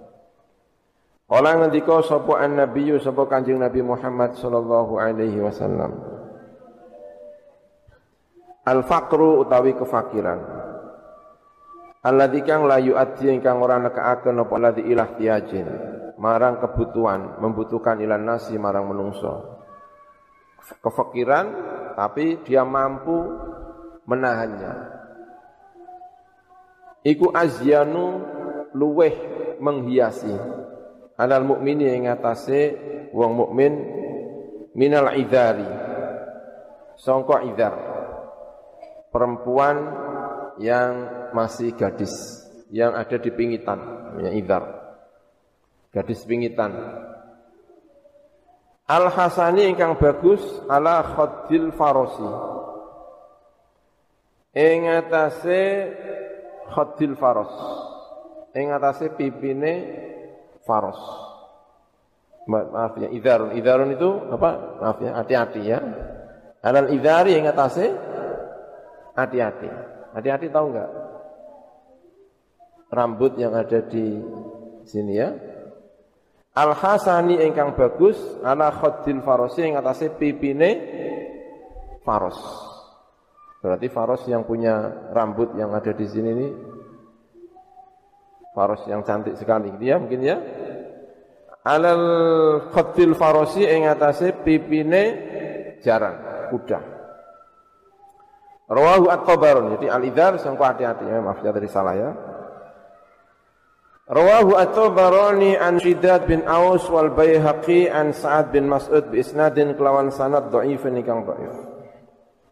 [1.30, 6.02] Kala ngendika sapa an-nabiyyu sapa Kanjeng Nabi Muhammad sallallahu alaihi wasallam.
[8.66, 10.42] Al-faqru utawi kefakiran.
[12.02, 15.66] Alladzi kang la yu'addi ingkang ora nekaaken apa ladzi ilah tiajin
[16.16, 19.62] marang kebutuhan, membutuhkan ilan nasi marang menungso.
[20.82, 21.46] Kefakiran
[21.94, 23.22] tapi dia mampu
[24.06, 24.72] menahannya.
[27.06, 28.22] Iku azyanu
[28.74, 29.14] luweh
[29.62, 30.34] menghiasi.
[31.16, 32.74] Alal mukmini ing atase
[33.14, 33.72] wong mukmin
[34.74, 35.66] minal idari.
[36.96, 37.74] Sangka idar.
[39.12, 39.76] Perempuan
[40.58, 40.92] yang
[41.36, 42.42] masih gadis
[42.72, 43.78] yang ada di pingitan
[44.10, 44.64] namanya idar.
[45.92, 46.72] Gadis pingitan.
[48.86, 52.55] Al Hasani ingkang bagus ala khaddil farosi
[54.56, 55.60] ing atase
[56.72, 57.52] khaddil faros.
[58.56, 59.72] Ing atase pipine
[60.64, 60.96] faros.
[62.48, 64.50] Maaf ya idharun idharun itu apa?
[64.80, 65.78] Maaf ya hati-hati ya.
[66.64, 67.92] Alal idhari ing atase
[69.12, 69.68] hati-hati.
[70.16, 70.90] Hati-hati tahu enggak
[72.90, 74.16] rambut yang ada di
[74.86, 75.34] sini ya.
[76.56, 80.70] Al Hasani ingkang bagus ala khaddil farosi ing atase pipine
[82.00, 82.38] faros.
[83.66, 84.78] Berarti faros yang punya
[85.10, 86.48] rambut yang ada di sini ini
[88.54, 90.38] faros yang cantik sekali dia ya mungkin ya.
[91.66, 92.06] Alal
[92.70, 95.02] khaddil farosi ing atase pipine
[95.82, 96.14] jaran
[96.54, 96.78] kuda.
[98.70, 99.74] Rawahu at-Tabarani.
[99.74, 102.10] Jadi al-idhar sangko hati-hati ya, maaf ya tadi salah ya.
[104.06, 110.14] Rawahu at-Tabarani an Shidad bin Aus wal Baihaqi an Sa'ad bin Mas'ud bi isnadin kelawan
[110.14, 111.65] sanad dhaifin ikang dhaif.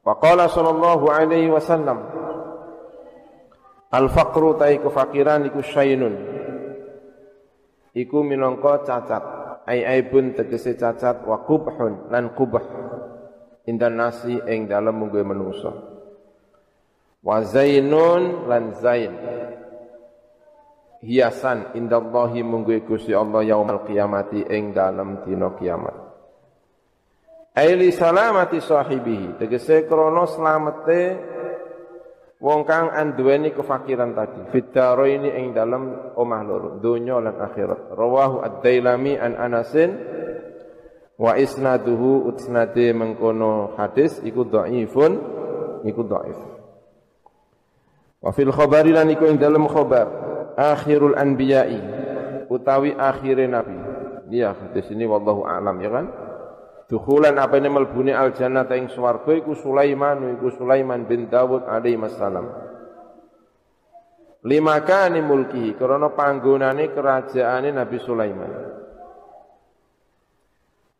[0.04, 2.04] Wa qala sallallahu alaihi wasallam
[3.94, 6.14] Al faqru tai kefakiran iku syainun.
[7.94, 9.24] Iku minangka cacat.
[9.70, 12.58] Ai aibun tegese cacat wa qubhun lan qubh.
[13.70, 15.72] Indan nasi ing dalem mungguhe menungso.
[17.22, 19.14] Wa zainun lan zain
[21.04, 26.03] hiasan indallahi munggu Gusti Allah yaumal qiyamati ing dalem dina kiamat.
[27.54, 29.38] Aili salamati sahibihi.
[29.38, 31.02] Tegese krana slamete
[32.42, 34.50] wong kang anduweni kefakiran tadi.
[34.50, 36.82] Fitaro ini ing dalem omah loro.
[36.82, 37.94] Donya lan akhirat.
[37.94, 39.90] Rawahu ad-dailami an anasin.
[41.14, 44.18] Wa isnaduhu utsnade mengkono hadis.
[44.26, 45.12] Iku dhaifun
[45.86, 46.38] iku dhaif
[48.24, 50.08] wa fil khabari lan iku ing dalem khabar.
[50.56, 51.78] Akhirul anbiya'i.
[52.48, 53.76] Utawi akhire nabi.
[54.32, 56.23] Iya, di sini wallahu a'lam ya kan.
[56.84, 61.96] Dukhulan apa ini melbuni al jannah ing swarga iku Sulaiman iku Sulaiman bin Dawud alaihi
[61.96, 62.52] wasallam.
[64.44, 68.52] Lima kani mulki karena panggonane kerajaane Nabi Sulaiman.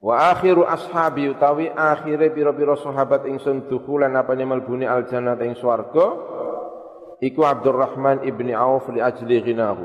[0.01, 5.53] Wa akhiru ashabi utawi akhire pira-pira sahabat ingsun dukhulan apa ini melbuni al jannah ing
[5.57, 6.07] swarga
[7.21, 9.85] iku Abdurrahman ibni Auf li ajli ghinahu.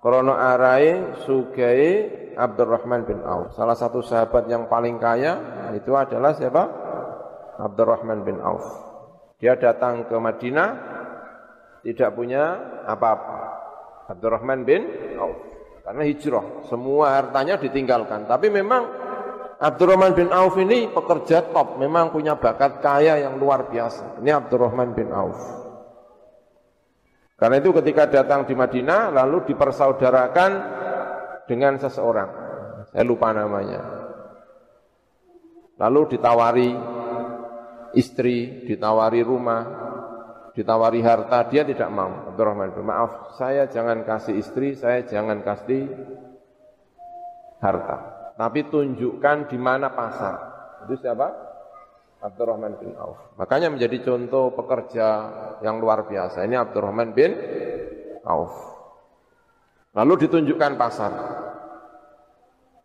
[0.00, 3.56] Krono arai sugai Abdurrahman bin Auf.
[3.56, 5.40] Salah satu sahabat yang paling kaya
[5.72, 6.68] itu adalah siapa?
[7.56, 8.62] Abdurrahman bin Auf.
[9.40, 10.68] Dia datang ke Madinah
[11.80, 12.44] tidak punya
[12.84, 13.36] apa-apa.
[14.12, 14.82] Abdurrahman bin
[15.16, 15.38] Auf.
[15.86, 18.26] Karena hijrah, semua hartanya ditinggalkan.
[18.26, 18.82] Tapi memang
[19.56, 24.20] Abdurrahman bin Auf ini pekerja top, memang punya bakat kaya yang luar biasa.
[24.20, 25.40] Ini Abdurrahman bin Auf.
[27.36, 30.50] Karena itu ketika datang di Madinah lalu dipersaudarakan
[31.46, 32.30] dengan seseorang.
[32.92, 33.82] Saya lupa namanya.
[35.76, 36.70] Lalu ditawari
[37.96, 39.62] istri, ditawari rumah,
[40.56, 42.32] ditawari harta, dia tidak mau.
[42.32, 45.88] Abdurrahman maaf, saya jangan kasih istri, saya jangan kasih
[47.60, 47.96] harta.
[48.36, 50.34] Tapi tunjukkan di mana pasar.
[50.84, 51.46] Itu siapa?
[52.20, 53.36] Abdurrahman bin Auf.
[53.36, 55.08] Makanya menjadi contoh pekerja
[55.60, 56.44] yang luar biasa.
[56.44, 57.32] Ini Abdurrahman bin
[58.24, 58.75] Auf.
[59.96, 61.12] Lalu ditunjukkan pasar.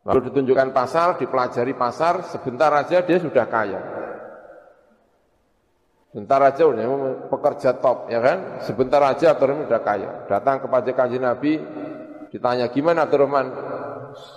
[0.01, 3.79] Lalu ditunjukkan pasar, dipelajari pasar, sebentar aja dia sudah kaya.
[6.11, 6.83] Sebentar aja udah
[7.29, 8.63] pekerja top, ya kan?
[8.65, 10.09] Sebentar aja Abdurrahman sudah kaya.
[10.27, 11.61] Datang kepada kanji Nabi,
[12.33, 13.47] ditanya gimana Abdurrahman?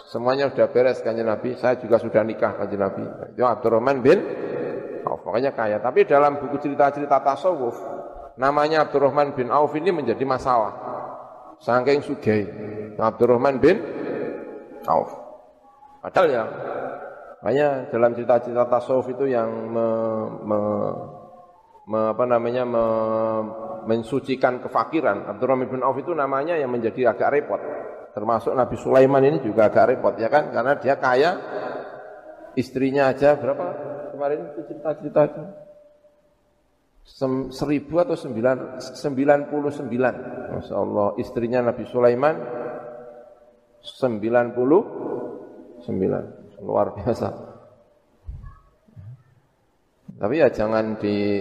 [0.07, 3.03] Semuanya sudah beres kanji Nabi, saya juga sudah nikah kanji Nabi.
[3.35, 4.19] Itu Abdurrahman bin
[5.03, 5.25] Auf.
[5.25, 5.81] Makanya kaya.
[5.81, 7.75] Tapi dalam buku cerita-cerita tasawuf,
[8.37, 10.84] namanya Abdurrahman bin Auf ini menjadi masalah.
[11.65, 12.45] Saking sugih.
[13.01, 13.81] Abdurrahman bin
[14.85, 15.11] Auf.
[16.05, 16.45] Padahal ya,
[17.41, 19.89] makanya dalam cerita-cerita tasawuf itu yang me,
[20.45, 20.61] me,
[21.89, 22.85] me, apa namanya me,
[23.89, 25.25] mensucikan kefakiran.
[25.25, 27.61] Abdurrahman bin Auf itu namanya yang menjadi agak repot.
[28.13, 31.31] Termasuk Nabi Sulaiman ini juga agak repot ya kan, karena dia kaya,
[32.55, 33.95] istrinya aja berapa?
[34.15, 35.43] kemarin itu cerita-cerita itu.
[37.05, 40.15] Seribu atau sembilan, sembilan puluh sembilan.
[40.57, 42.37] Masya Allah, istrinya Nabi Sulaiman
[43.85, 44.83] sembilan puluh
[45.85, 46.25] sembilan.
[46.65, 47.29] Luar biasa.
[50.17, 51.37] Tapi ya jangan dianggap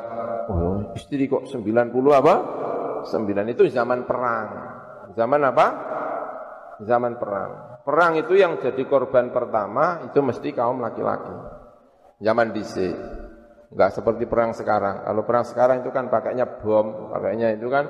[0.00, 2.34] eh, oh, istri kok sembilan puluh apa?
[3.04, 4.48] Sembilan itu zaman perang.
[5.12, 5.66] Zaman apa?
[6.80, 7.50] Zaman perang.
[7.84, 11.59] Perang itu yang jadi korban pertama itu mesti kaum laki-laki.
[12.20, 12.76] Zaman DC.
[13.70, 15.08] Enggak seperti perang sekarang.
[15.08, 17.86] Kalau perang sekarang itu kan pakainya bom, pakainya itu kan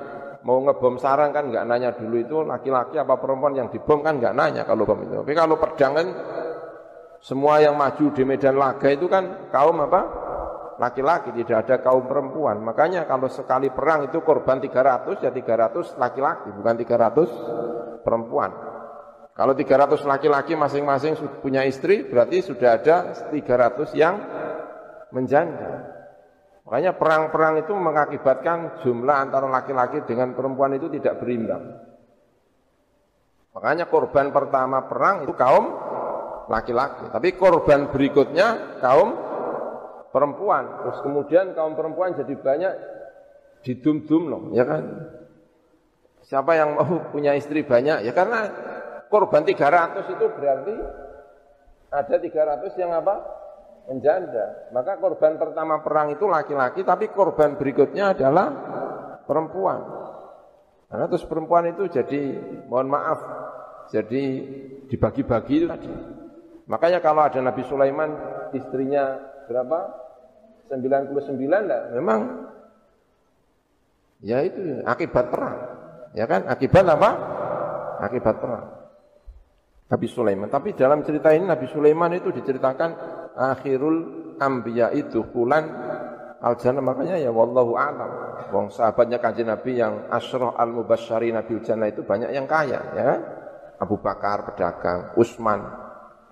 [0.47, 4.33] mau ngebom sarang kan enggak nanya dulu itu laki-laki apa perempuan yang dibom kan enggak
[4.37, 5.19] nanya kalau bom itu.
[5.19, 6.07] Tapi kalau pedang kan
[7.21, 10.01] semua yang maju di medan laga itu kan kaum apa?
[10.81, 12.57] Laki-laki, tidak ada kaum perempuan.
[12.57, 18.49] Makanya kalau sekali perang itu korban 300 ya 300 laki-laki, bukan 300 perempuan.
[19.41, 24.21] Kalau 300 laki-laki masing-masing punya istri, berarti sudah ada 300 yang
[25.09, 25.81] menjanda.
[26.69, 31.73] Makanya perang-perang itu mengakibatkan jumlah antara laki-laki dengan perempuan itu tidak berimbang.
[33.57, 35.73] Makanya korban pertama perang itu kaum
[36.45, 37.09] laki-laki.
[37.09, 39.09] Tapi korban berikutnya kaum
[40.13, 40.85] perempuan.
[40.85, 42.73] Terus kemudian kaum perempuan jadi banyak
[43.65, 44.85] didum-dum loh, ya kan?
[46.29, 48.05] Siapa yang mau punya istri banyak?
[48.05, 48.69] Ya karena
[49.11, 50.75] korban 300 itu berarti
[51.91, 53.15] ada 300 yang apa?
[53.91, 54.71] Menjanda.
[54.71, 58.47] Maka korban pertama perang itu laki-laki, tapi korban berikutnya adalah
[59.27, 59.83] perempuan.
[60.87, 62.39] Karena terus perempuan itu jadi,
[62.71, 63.19] mohon maaf,
[63.91, 64.23] jadi
[64.87, 65.91] dibagi-bagi itu tadi.
[66.71, 68.15] Makanya kalau ada Nabi Sulaiman
[68.55, 69.19] istrinya
[69.51, 69.99] berapa?
[70.71, 71.11] 99
[71.67, 71.91] lah.
[71.91, 72.47] Memang
[74.23, 75.57] ya itu akibat perang.
[76.15, 76.47] Ya kan?
[76.47, 77.09] Akibat apa?
[77.99, 78.80] Akibat perang.
[79.91, 80.47] Nabi Sulaiman.
[80.47, 82.89] Tapi dalam cerita ini Nabi Sulaiman itu diceritakan
[83.35, 83.97] akhirul
[84.39, 85.67] anbiya itu bulan
[86.39, 88.11] al jannah makanya ya wallahu a'lam.
[88.55, 93.11] Wong sahabatnya kanjeng Nabi yang asroh al mubasyari Nabi jannah itu banyak yang kaya ya.
[93.81, 95.65] Abu Bakar pedagang, Utsman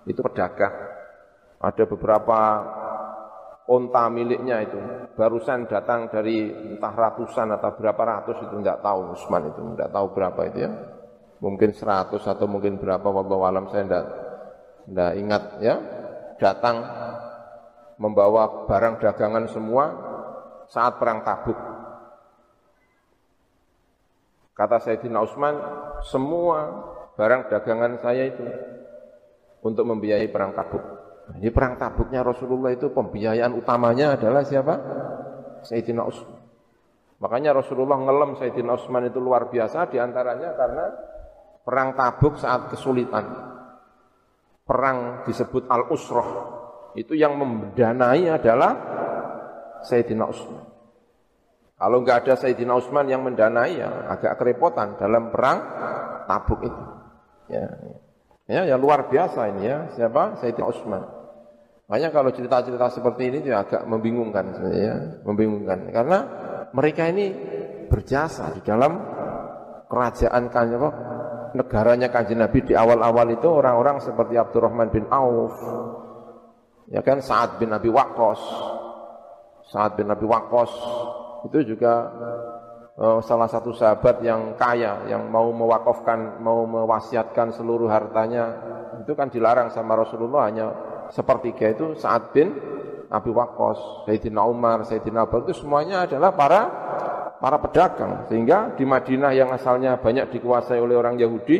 [0.06, 0.70] itu pedagang.
[1.60, 2.38] Ada beberapa
[3.70, 4.78] onta miliknya itu
[5.14, 10.06] barusan datang dari entah ratusan atau berapa ratus itu tidak tahu Usman itu tidak tahu
[10.10, 10.70] berapa itu ya
[11.40, 14.04] mungkin seratus atau mungkin berapa wallahu alam saya tidak
[14.88, 15.74] tidak ingat ya
[16.36, 16.76] datang
[18.00, 19.84] membawa barang dagangan semua
[20.68, 21.56] saat perang Tabuk
[24.56, 25.56] kata Sayyidina Utsman
[26.04, 26.58] semua
[27.16, 28.44] barang dagangan saya itu
[29.60, 30.80] untuk membiayai perang Tabuk.
[31.36, 34.74] Jadi perang Tabuknya Rasulullah itu pembiayaan utamanya adalah siapa?
[35.64, 36.40] Sayyidina Utsman.
[37.20, 40.84] Makanya Rasulullah ngelem Sayyidina Utsman itu luar biasa di antaranya karena
[41.64, 43.26] perang Tabuk saat kesulitan.
[44.64, 46.30] Perang disebut Al-Usrah.
[46.94, 48.72] Itu yang mendanai adalah
[49.86, 50.64] Sayyidina Utsman.
[51.80, 55.58] Kalau enggak ada Sayyidina Utsman yang mendanai ya agak kerepotan dalam perang
[56.28, 56.82] Tabuk itu.
[57.50, 57.96] Ya, ya.
[58.50, 59.78] Ya, ya luar biasa ini ya.
[59.94, 60.38] Siapa?
[60.42, 61.02] Sayyidina Utsman.
[61.90, 64.96] Makanya kalau cerita-cerita seperti ini juga agak membingungkan sebenarnya, ya.
[65.26, 66.18] membingungkan karena
[66.70, 67.34] mereka ini
[67.90, 68.94] berjasa di dalam
[69.90, 70.70] kerajaan kan
[71.56, 75.54] negaranya kanjeng Nabi di awal-awal itu orang-orang seperti Abdurrahman bin Auf,
[76.90, 77.18] ya kan?
[77.22, 78.40] Sa'ad bin Abi Waqqas,
[79.70, 80.72] Sa'ad bin Abi Waqqas
[81.50, 82.10] itu juga
[82.98, 88.44] uh, salah satu sahabat yang kaya yang mau mewakafkan mau mewasiatkan seluruh hartanya.
[89.00, 90.66] Itu kan dilarang sama Rasulullah hanya
[91.08, 92.52] sepertiga itu saat bin
[93.10, 96.62] Abi Waqqas, Sayyidina Umar, Sayyidina Abu itu semuanya adalah para
[97.40, 101.58] para pedagang sehingga di Madinah yang asalnya banyak dikuasai oleh orang Yahudi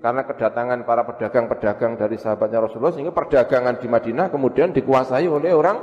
[0.00, 5.76] karena kedatangan para pedagang-pedagang dari sahabatnya Rasulullah sehingga perdagangan di Madinah kemudian dikuasai oleh orang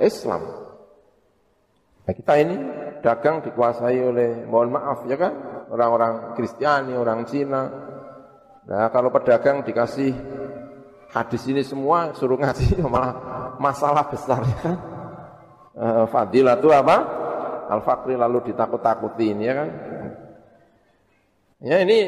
[0.00, 0.40] Islam.
[2.06, 2.56] Nah, kita ini
[3.04, 5.32] dagang dikuasai oleh mohon maaf ya kan
[5.68, 7.62] orang-orang Kristiani, orang Cina.
[8.66, 10.16] Nah kalau pedagang dikasih
[11.12, 13.14] hadis ini semua suruh ngaji malah
[13.64, 14.76] masalah besar ya kan.
[15.76, 17.25] Uh, fadilah itu apa?
[17.66, 19.68] Al-Fakri lalu ditakut-takutin ya kan.
[21.60, 21.98] Ya ini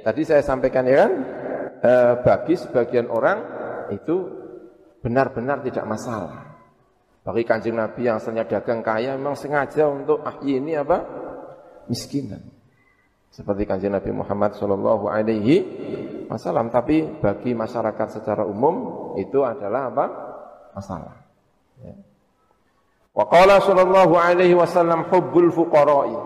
[0.00, 1.12] tadi saya sampaikan ya kan,
[1.84, 3.38] uh, bagi sebagian orang
[3.92, 4.32] itu
[5.04, 6.56] benar-benar tidak masalah.
[7.24, 11.04] Bagi kanjeng Nabi yang asalnya dagang kaya memang sengaja untuk ah ini apa?
[11.88, 12.40] Miskinan.
[13.32, 15.56] Seperti kanjeng Nabi Muhammad Shallallahu Alaihi
[16.28, 16.68] Wasallam.
[16.68, 20.06] Tapi bagi masyarakat secara umum itu adalah apa?
[20.76, 21.23] Masalah.
[23.14, 26.16] Wa qala sallallahu alaihi wasallam hubbul fuqara'i.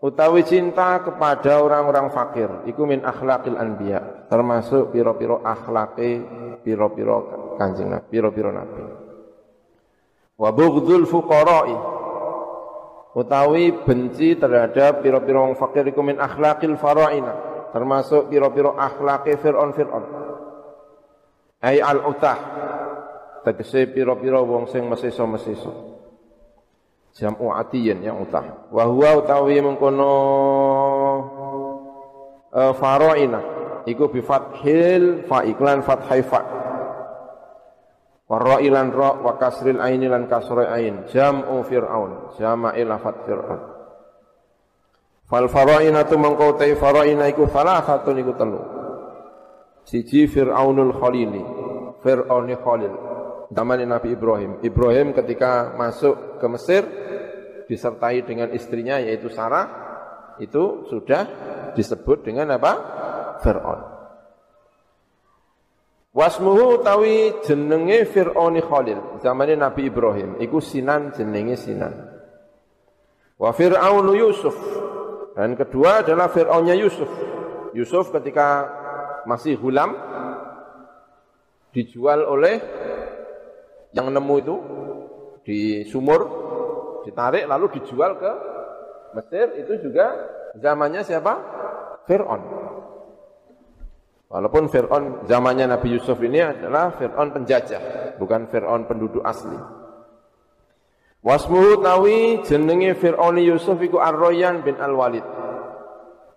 [0.00, 6.24] Utawi cinta kepada orang-orang fakir iku min akhlaqil anbiya termasuk piro-piro akhlake
[6.64, 7.16] piro-piro
[7.60, 8.80] kanjeng Nabi piro-piro nabi.
[10.40, 11.76] Wa bughdul fuqara'i
[13.12, 17.34] utawi benci terhadap pira-pira wong fakir iku min akhlaqil faraina
[17.74, 20.04] termasuk pira-pira akhlake fir'aun fir'aun
[21.60, 22.38] ai al utah
[23.44, 25.72] tegese pira-pira wong sing mesiso-mesiso.
[27.10, 28.70] Jam'u atiyin yang utah.
[28.70, 30.12] Wa huwa utawi mengkono
[32.54, 33.40] uh, faraina
[33.82, 36.40] iku bi fathil fa iklan fathai fa.
[38.30, 41.10] Wa ilan ra wa kasril aini lan kasra ain.
[41.10, 43.60] Jam'u fir'aun jama'il lafat fir'aun.
[45.26, 48.62] Fal faraina tu mengkau tai faraina iku salah satu iku telu.
[49.82, 51.42] Siji fir'aunul khalili
[52.06, 53.09] fir'auni khalil
[53.50, 56.82] zaman Nabi Ibrahim Ibrahim ketika masuk ke Mesir
[57.66, 59.66] disertai dengan istrinya yaitu Sarah
[60.42, 61.22] itu sudah
[61.76, 62.72] disebut dengan apa?
[63.44, 63.80] Fir'aun.
[66.10, 71.94] Wasmuhu tawi jenenge Fir'auni Khalil zamane Nabi Ibrahim iku Sinan jenenge Sinan.
[73.38, 74.56] Wa Fir'aunu Yusuf
[75.38, 77.08] dan kedua adalah Fir'aunnya Yusuf.
[77.70, 78.66] Yusuf ketika
[79.30, 79.94] masih hulam
[81.70, 82.58] dijual oleh
[83.96, 84.56] yang nemu itu
[85.42, 86.20] di sumur
[87.02, 88.32] ditarik lalu dijual ke
[89.10, 90.14] Mesir itu juga
[90.54, 91.32] zamannya siapa?
[92.06, 92.42] Fir'aun.
[94.30, 99.58] Walaupun Fir'aun zamannya Nabi Yusuf ini adalah Fir'aun penjajah, bukan Fir'aun penduduk asli.
[101.20, 105.26] Wasmuhu tawi jenenge Fir'aun Yusuf iku Ar-Royan bin Al-Walid.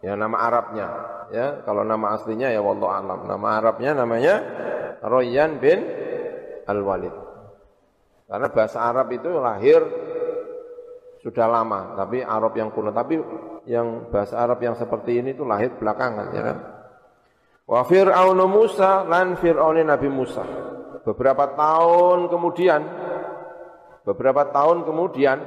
[0.01, 0.88] Ya nama Arabnya,
[1.32, 1.62] ya.
[1.64, 3.30] Kalau nama aslinya ya wallahu alam.
[3.30, 4.36] Nama Arabnya namanya
[5.06, 5.80] Royan bin
[6.68, 7.33] Al-Walid.
[8.28, 9.82] Karena bahasa Arab itu lahir
[11.24, 12.92] sudah lama, tapi Arab yang kuno.
[12.92, 13.16] Tapi
[13.64, 16.58] yang bahasa Arab yang seperti ini itu lahir belakangan, ya kan?
[17.64, 20.44] Wa Fir'aun Musa lan Fir'aun Nabi Musa.
[21.04, 22.82] Beberapa tahun kemudian,
[24.04, 25.38] beberapa tahun kemudian,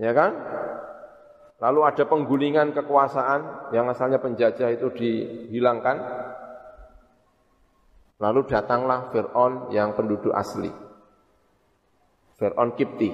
[0.00, 0.32] ya kan?
[1.60, 5.96] Lalu ada penggulingan kekuasaan yang asalnya penjajah itu dihilangkan.
[8.20, 10.83] Lalu datanglah Fir'aun yang penduduk asli.
[12.44, 13.10] Fir'aun Kipti.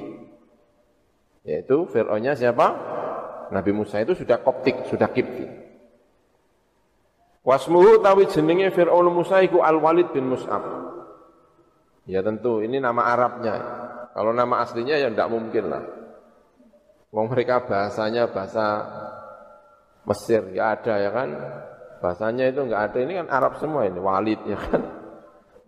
[1.47, 2.67] Yaitu Fir'aunnya siapa?
[3.55, 5.47] Nabi Musa itu sudah koptik, sudah kipti.
[7.43, 10.63] Wasmuhu tawi jenenge Fir'aun Musa iku Al-Walid bin Mus'ab.
[12.07, 13.57] Ya tentu, ini nama Arabnya.
[14.15, 15.85] Kalau nama aslinya ya tidak mungkin lah.
[17.11, 18.67] Wong mereka bahasanya bahasa
[20.07, 21.29] Mesir, ya ada ya kan.
[22.01, 24.83] Bahasanya itu enggak ada, ini kan Arab semua ini, Walid ya kan.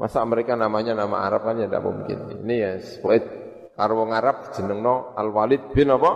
[0.00, 2.42] Masa mereka namanya nama Arab kan ya tidak mungkin.
[2.42, 2.72] Ini ya,
[3.72, 6.12] karo wong Arab jenengno Al Walid bin apa?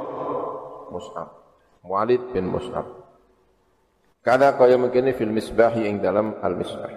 [0.92, 1.28] Mus'ab.
[1.86, 2.86] Walid bin Mus'ab.
[4.20, 6.90] Kada kaya mengkene fil misbahi ing dalam al misbah.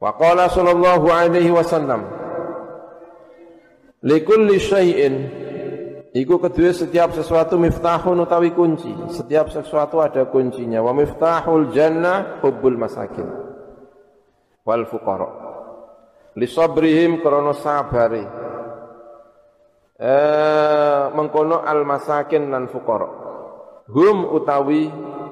[0.00, 2.08] Wa qala sallallahu alaihi wasallam
[4.00, 5.14] Likulli syai'in
[6.10, 8.90] Iku kedua setiap sesuatu miftahun utawi kunci.
[9.14, 10.82] Setiap sesuatu ada kuncinya.
[10.82, 13.30] Wa miftahul jannah hubbul masakin.
[14.66, 15.30] Wal fuqara.
[16.34, 18.49] Li sabrihim krono sabari
[20.00, 23.08] eh, mengkono al masakin lan fuqara
[23.92, 24.88] hum utawi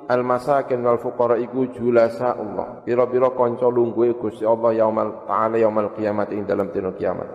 [0.08, 2.80] al masakin wal fuqara iku julasa Allah.
[2.82, 7.28] Pira-pira kanca lungguhe Gusti Allah yaumal taala yaumal kiamat ing dalam dina kiamat.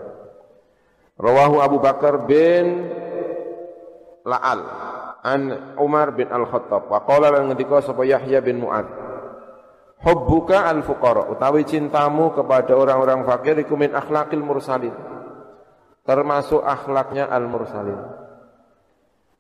[1.13, 2.89] Rawahu Abu Bakar bin
[4.25, 4.61] La'al
[5.21, 5.41] an
[5.77, 6.89] Umar bin Al-Khattab.
[6.89, 9.03] Wa qala lan ngendika sapa Yahya bin Mu'ad
[10.03, 14.91] hubbuka al fuqara utawi cintamu kepada orang-orang fakir iku min akhlaqil mursalin
[16.03, 17.99] termasuk akhlaknya al-mursalin.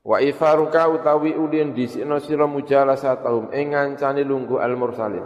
[0.03, 5.23] Wa ifaruka utawi ulin disikno sira mujalasatahum ing ngancani lungguh al-mursalin.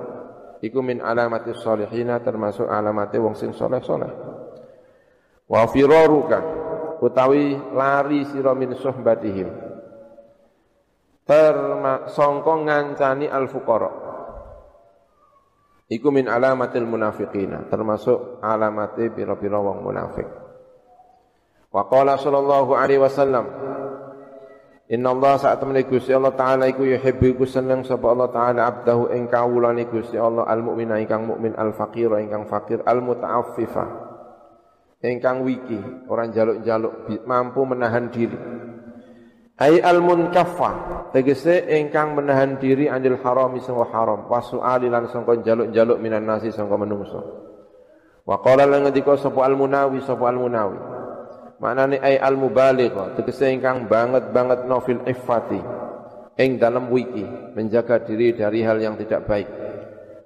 [0.61, 4.09] Iku min alamati sholihina termasuk alamate wong sing saleh-saleh
[5.47, 6.39] wa firaruka
[6.99, 9.49] utawi lari sira min suhbatihim.
[11.27, 13.91] Termasuk ngancani al-fuqara.
[15.87, 20.46] Iku min alamatil munafiqina termasuk alamate pira-pira wong munafik
[21.71, 23.45] Wa qala sallallahu alaihi wasallam
[24.87, 29.11] Inna Allah saat temen Gusti Allah taala iku yuhibbu iku seneng sapa Allah taala abdahu
[29.11, 33.83] ing kawulane Gusti Allah al mukmina ingkang mukmin al faqir ingkang fakir al mutaaffifa
[35.03, 38.39] ingkang wiki orang jaluk-jaluk mampu menahan diri.
[39.57, 40.71] Ai al munkaffa
[41.11, 46.79] tegese ingkang menahan diri anil haram sangka haram wasu'ali lan sangka jaluk-jaluk minan nasi sangka
[46.79, 47.21] menungso.
[48.23, 50.39] Wa qala lan ngendika sapa al munawi sapa al
[51.57, 55.61] maknane ai al mubaligh tegese ingkang banget-banget nofil iffati
[56.37, 57.25] ing dalam wiki
[57.57, 59.49] menjaga diri dari hal yang tidak baik.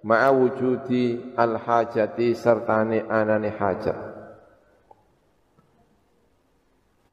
[0.01, 3.97] Ma'a wujudi al hajati sertane anane hajat.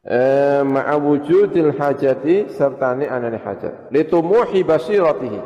[0.09, 3.93] Eh, ma'a wujudil hajati sertane anane hajat.
[3.93, 5.41] Litumuhi basiratihi.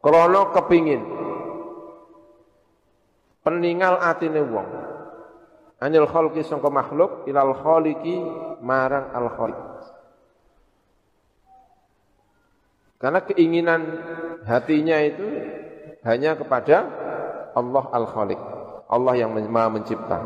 [0.00, 1.04] Krana kepingin.
[3.44, 4.89] Peningal atine wong
[5.80, 8.20] anil khalqi sangka makhluk ilal khaliqi
[8.60, 9.70] marang al khaliq
[13.00, 13.82] Karena keinginan
[14.44, 15.24] hatinya itu
[16.04, 16.84] hanya kepada
[17.56, 18.40] Allah Al-Khaliq.
[18.92, 20.18] Allah yang maha mencipta.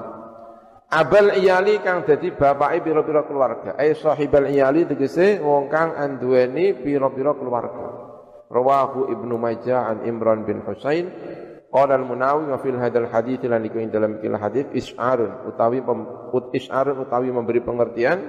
[0.91, 3.79] Abal iyali kang dadi bapake pira-pira keluarga.
[3.79, 7.87] Ai sahibal iyali tegese wong kang anduweni pira-pira keluarga.
[8.51, 11.07] Rawahu Ibnu Majah an Imran bin Husain
[11.75, 15.83] Qala al-Munawi wa fil hadal hadits lan iku dalam kila hadits isyarun utawi
[16.31, 18.23] put isyarun utawi memberi pengertian.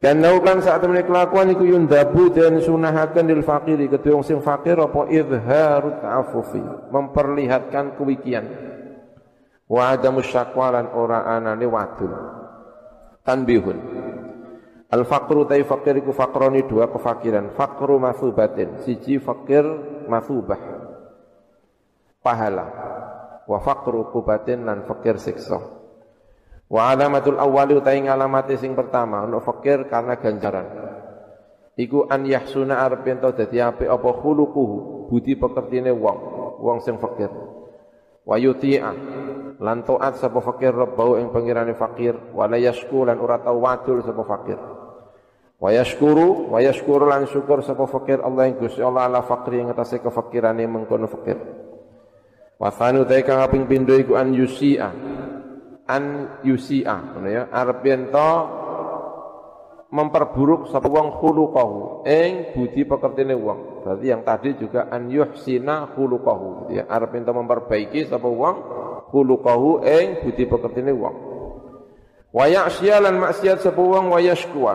[0.00, 5.12] Dan naukan saat temen kelakuan iku yundabu dan sunahaken lil fakiri kedua sing fakir apa?
[5.12, 8.48] Izharut ta'affufi memperlihatkan kewikian.
[9.68, 12.16] Wa adamu syakwalan ora anane wadul.
[13.28, 13.78] Tanbihun.
[14.88, 17.52] Al faqru tai fakir iku fakroni dua kefakiran.
[17.52, 19.68] Fakru masubatin siji fakir
[20.08, 20.75] masubah
[22.26, 22.66] pahala.
[23.46, 25.62] Wa faqru kubatin lan fakir siksa.
[26.66, 30.66] Wa alamatul awwali utai ngalamati sing pertama untuk fakir karena ganjaran.
[31.78, 36.18] Iku an yahsuna arep ento dadi apik apa khuluquhu budi pekertine wong
[36.58, 37.30] wong sing fakir.
[38.26, 38.92] Wa yuti'a
[39.62, 42.18] lan taat sapa fakir rabbau ing pangirane fakir.
[42.34, 44.58] Wala yashku lan ora tau wadul sapa fakir.
[45.62, 49.70] Wa yashkuru wa yashkuru lan syukur sapa fakir Allah ing Gusti Allah ala fakri ing
[49.70, 51.38] atase kefakirane mengkono fakir
[52.56, 54.88] Wasanu ta kang kaping pindho iku an yusia.
[55.86, 56.04] An
[56.40, 57.42] yusia, ngono ya.
[57.52, 58.08] Arep yen
[59.86, 63.86] memperburuk sapa wong khuluqahu ing budi pekertine wong.
[63.86, 66.90] Berarti yang tadi juga an yuhsina khuluqahu ya.
[66.90, 68.56] Arep ento memperbaiki sapa wong
[69.14, 71.16] khuluqahu ing budi pekertine wong.
[72.34, 74.74] Wa ya'sya lan maksiat sapa wong wa yashkuwa.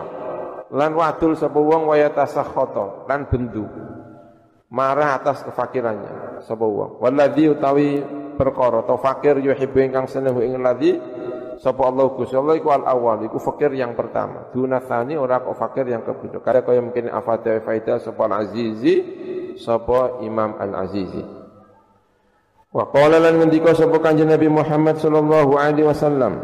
[0.72, 3.68] Lan wadul sapa wong wa yatasakhata lan bendu
[4.72, 6.98] marah atas kefakirannya sapa wong?
[7.02, 8.02] Waladzi utawi
[8.34, 10.98] perkara to fakir yuhibbu ingkang seneng ing ladzi
[11.62, 14.50] sapa Allah Gusti Allah iku al awal iku fakir yang pertama.
[14.50, 18.94] Dunasani ora kok fakir yang kedua kaya kaya mungkin afata faida sapa al azizi
[19.56, 21.22] sapa Imam al azizi
[22.72, 26.40] wa qala lan ngendika sapa kanjeng Nabi Muhammad sallallahu alaihi wasallam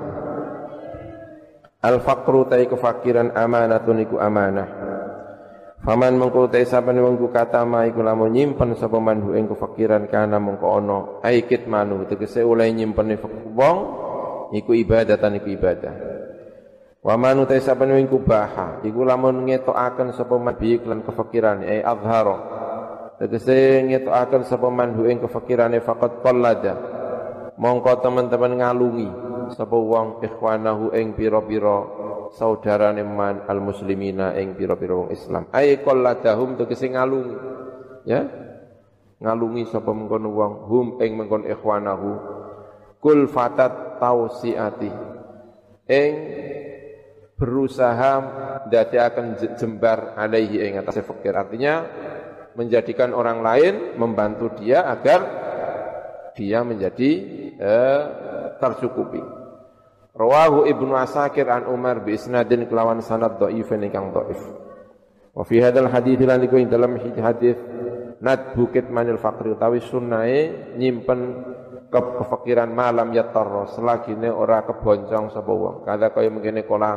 [1.80, 4.77] al faqru tai kefakiran amanatun iku amanah
[5.88, 7.00] Faman mengko te saben
[7.32, 12.44] kata ma iku lamun nyimpen sapa manhu ing kefakiran kana mengko ana aikit manu tegese
[12.44, 13.16] oleh nyimpen
[13.56, 13.76] wong
[14.52, 15.94] iku ibadatan iku ibadah.
[17.00, 21.80] Wa manu te saben wong baha iku lamun ngetokaken sapa man bi lan kefakiran ai
[21.80, 22.36] azharo
[23.16, 26.74] tegese ngetokaken sapa manhu ing kefakirane faqat qallada
[27.56, 29.08] mongko teman-teman ngalungi
[29.56, 31.97] sapa wong ikhwanahu ing pira-pira
[32.34, 35.48] saudarane man al muslimina ing pira-pira wong Islam.
[35.54, 37.36] Ay qalladahum tegese ngalungi.
[38.04, 38.26] Ya?
[39.18, 40.52] Ngalungi sapa mengkono wong?
[40.68, 42.10] Hum ing mengkon ikhwanahu.
[42.98, 44.90] Kul fatat tausiati.
[45.88, 46.12] Ing
[47.38, 48.12] berusaha
[48.68, 51.32] akan jembar alaihi ing atas fakir.
[51.32, 51.86] Artinya
[52.58, 55.20] menjadikan orang lain membantu dia agar
[56.34, 57.10] dia menjadi
[57.54, 58.02] eh,
[58.58, 59.47] tercukupi
[60.18, 64.42] Rawahu Ibnu Asakir an Umar bi isnadin kelawan sanad dhaifin ingkang dhaif.
[65.30, 67.54] Wa fi hadzal hadits lan iku dalam hadis
[68.18, 71.20] nat bukit manil faqri utawi sunnahe nyimpen
[71.86, 75.86] ke kefakiran malam ya tarra selagine ora keboncong sapa wong.
[75.86, 76.92] Kada kaya mengkene kala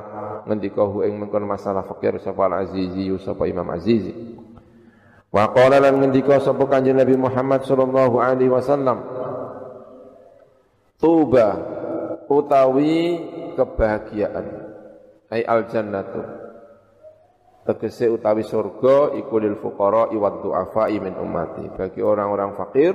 [0.49, 4.11] ngendika hu ing mengkon masalah fakir sapa al azizi sapa Imam Azizi.
[5.30, 8.99] Wa qala lan ngendika sapa Kanjeng Nabi Muhammad sallallahu alaihi wasallam
[10.99, 11.70] Tuba
[12.31, 13.19] utawi
[13.59, 14.47] kebahagiaan.
[15.31, 16.21] Ai al jannatu
[17.67, 21.67] tegese utawi surga iku lil fuqara wa du'afa min ummati.
[21.75, 22.93] Bagi orang-orang fakir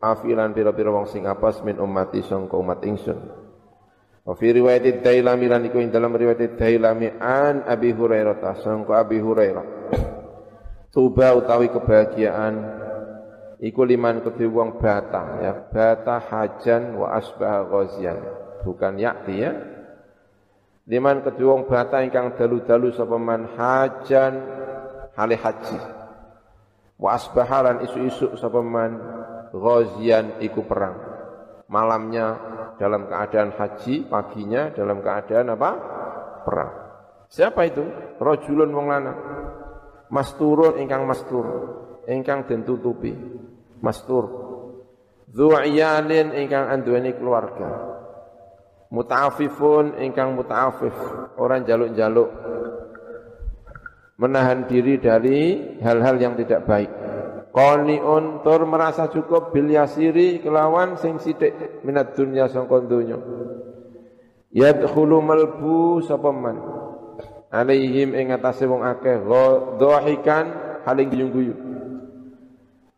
[0.00, 3.18] afilan pira-pira wong sing apes min ummati sangka umat ingsun.
[4.20, 9.16] Wa fi riwayat Dailami lan iku ing dalam riwayat Dailami an Abi Hurairah sangka Abi
[9.16, 9.66] Hurairah.
[10.90, 12.54] Tuba utawi kebahagiaan
[13.60, 15.52] iku liman kedhe wong bata ya.
[15.68, 18.18] Bata hajan wa asbah ghazian.
[18.64, 19.52] Bukan yakti ya.
[20.88, 24.34] Liman kedhe wong bata ingkang dalu-dalu sapa man hajan
[25.14, 25.78] hale haji.
[27.00, 28.96] Wa asbahalan isu-isu sapa man
[29.52, 30.96] ghazian iku perang.
[31.70, 32.26] Malamnya
[32.80, 35.70] dalam keadaan haji paginya dalam keadaan apa?
[36.42, 36.72] Perang.
[37.30, 37.84] Siapa itu?
[38.18, 39.18] Rajulun wong lanang.
[40.10, 41.46] Masturun ingkang mastur
[42.10, 43.14] ingkang den tutupi
[43.80, 44.48] mastur.
[45.30, 47.68] Dzu'iyalin ingkang anduweni keluarga.
[48.90, 50.94] Muta'afifun ingkang muta'afif.
[51.38, 52.30] Orang jaluk-jaluk.
[54.20, 56.90] Menahan diri dari hal-hal yang tidak baik.
[57.50, 63.18] Qani'un tur merasa cukup bil yasiri kelawan sing sithik minat dunya sangka donya.
[64.54, 66.58] Yadkhulu malbu sapa man?
[67.50, 69.22] Alaihim ing atase wong akeh.
[69.78, 70.44] Dhahikan
[70.86, 71.69] haling guyu-guyu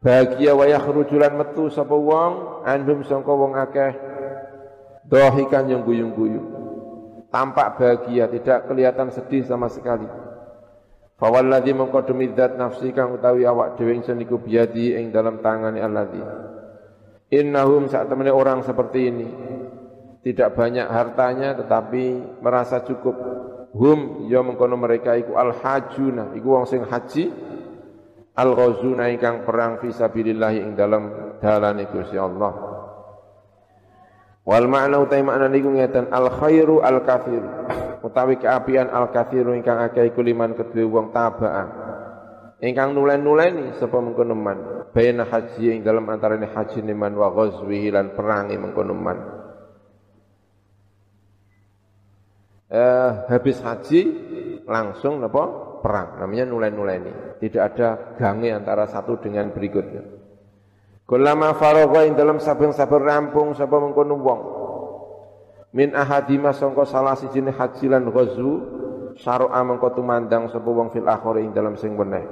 [0.02, 3.94] bahagia wa yakhrujulan metu sapa wong andum sangka wong akeh.
[5.02, 6.62] Dohikan yang guyu-guyu
[7.32, 10.04] tampak bahagia tidak kelihatan sedih sama sekali.
[11.16, 15.80] Fawalladzi mengko demi zat nafsi kang utawi awak dhewe ingsun iku biadi ing dalam tangane
[15.80, 16.20] alladzi.
[17.32, 19.28] Innahum saat temene orang seperti ini.
[20.22, 23.16] Tidak banyak hartanya tetapi merasa cukup.
[23.72, 27.32] Hum ya mengkono mereka iku al hajuna iku wong sing haji
[28.38, 32.52] al ghazuna ingkang perang fi sabilillah ing dalam dalane Gusti Allah.
[34.42, 37.44] Wal ma'na utai makna niku ngeten al khairu al kathir
[38.02, 41.64] utawi keapian al kathiru ingkang akeh iku liman kedue wong tabaa
[42.58, 44.58] ingkang nulen-nuleni sapa mengkono man
[44.90, 49.18] baina haji ing dalam antarane haji niman wa ghazwihi lan perangi mengkono man
[52.70, 54.00] eh, habis haji
[54.66, 60.22] langsung apa perang namanya nulen-nuleni tidak ada gange antara satu dengan berikutnya.
[61.02, 64.40] Kulama faragha ing dalam saben-saben rampung sapa mengkono wong
[65.74, 68.52] min ahadima sangka salah siji haji lan ghazwu
[69.18, 72.22] syara'a mengko tumandang sapa wong fil akhir ing dalam sing weneh.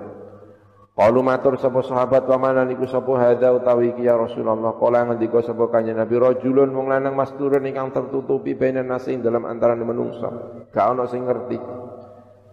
[0.95, 4.77] Qalu matur sapa sahabat wa mana niku sapa hadza utawi iki ya Rasulullah?
[4.77, 9.81] Kala ngendika sapa kanjeng Nabi rajulun wong lanang masturun ingkang tertutupi bainan nasi dalam antarané
[9.81, 10.29] menungsa.
[10.71, 11.57] Gak ana sing ngerti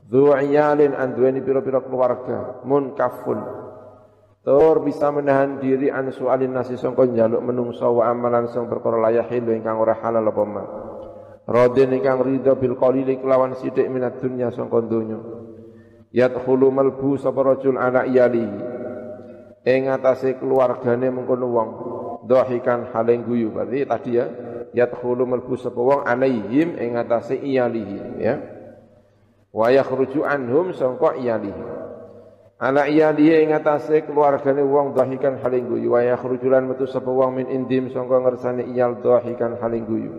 [0.08, 2.64] Dhu iyalin anduweni pira-pira keluarga.
[2.64, 3.68] Munkafun
[4.48, 9.52] Tur bisa menahan diri an sualin nasi sangka njaluk menungsa wa amalan sing perkara layahilu
[9.52, 10.64] ingkang ora halal apa ma.
[11.44, 15.20] Radin ingkang ridha bil qalili kelawan sithik minat dunya sangka donya.
[16.16, 18.60] Yadkhulu malbu sapa rajul ala iyalihi
[19.68, 21.70] ing atase keluargane mengkono wong
[22.24, 23.52] dhahikan haling guyu.
[23.52, 24.32] Berarti tadi ya
[24.72, 28.57] yadkhulu malbu sapa wong alaihim ing atase iyalihi ya
[29.58, 31.66] wa yakhruju anhum sangka iyalihi
[32.62, 35.94] ala iyalihi ing atase keluargane wong dhahikan haling guyu.
[35.94, 40.14] Wa yakhrujulan metu sapa wong min indim sangka ngersane iyal dhahikan haling guyu.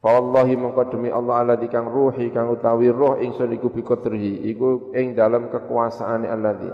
[0.00, 4.48] Fa wallahi mongko demi Allah alladzi kang ruhi kang utawi roh ingsun iku bi qadrihi
[4.52, 6.68] iku ing dalam kekuasaane alladzi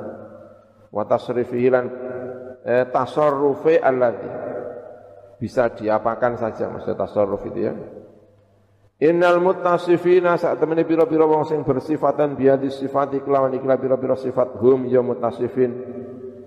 [0.91, 1.85] wa tasrifihi lan
[2.67, 4.31] eh, tasarrufi alladzi
[5.39, 7.73] bisa diapakan saja maksud tasarruf itu ya
[9.03, 14.87] Innal muttasifina saat temene pira-pira wong sing bersifatan biadi sifati kelawan ikhlas pira-pira sifat hum
[14.87, 15.75] ya muttasifin.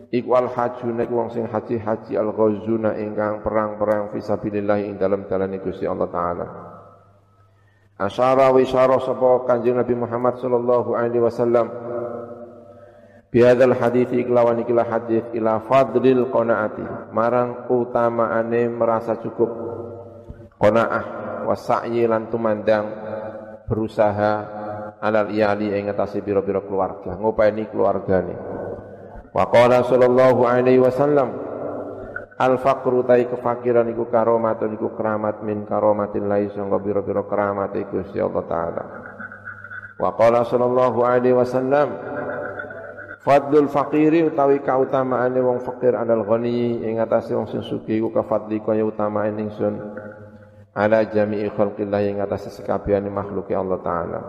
[0.08, 5.60] Iku al hajuna iku wong sing haji-haji al ghazuna ingkang perang-perang fisabilillah ing dalam dalane
[5.60, 6.46] Gusti Allah taala.
[8.00, 11.68] Asyara wa isyara sapa Kanjeng Nabi Muhammad sallallahu alaihi wasallam.
[13.36, 19.52] Bihadzal hadis iklawan ikilah hadis ila fadlil qanaati marang utamaane merasa cukup.
[20.56, 22.86] Qanaah wasa'yi lan tumandang
[23.70, 24.34] berusaha
[25.00, 28.36] alal iyali ing ngatasi pira-pira keluarga ngopeni keluargane
[29.32, 31.46] wa qala sallallahu alaihi wasallam
[32.36, 38.04] Al faqru tai kefakiran iku karomatun iku keramat min karomatin lai sangka biro-biro keramat iku
[38.12, 38.84] si Allah Ta'ala.
[39.96, 41.96] Wa qala sallallahu alaihi wasallam
[43.26, 48.62] Fadlul fakiri utawi kautamaane wong fakir anal ghani ing atase wong sing sugih iku kafadli
[48.62, 49.82] kaya utamaane ingsun
[50.76, 54.20] ala jami'i khalqillah ing atase sekabehane makhluke Allah taala.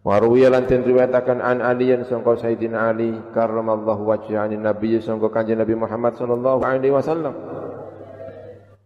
[0.00, 5.28] Wa ruwiya lan den riwayataken an Ali yang sangka Sayyidina Ali karramallahu wajhahu Nabi sangka
[5.28, 7.36] Kanjeng Nabi Muhammad sallallahu alaihi wasallam.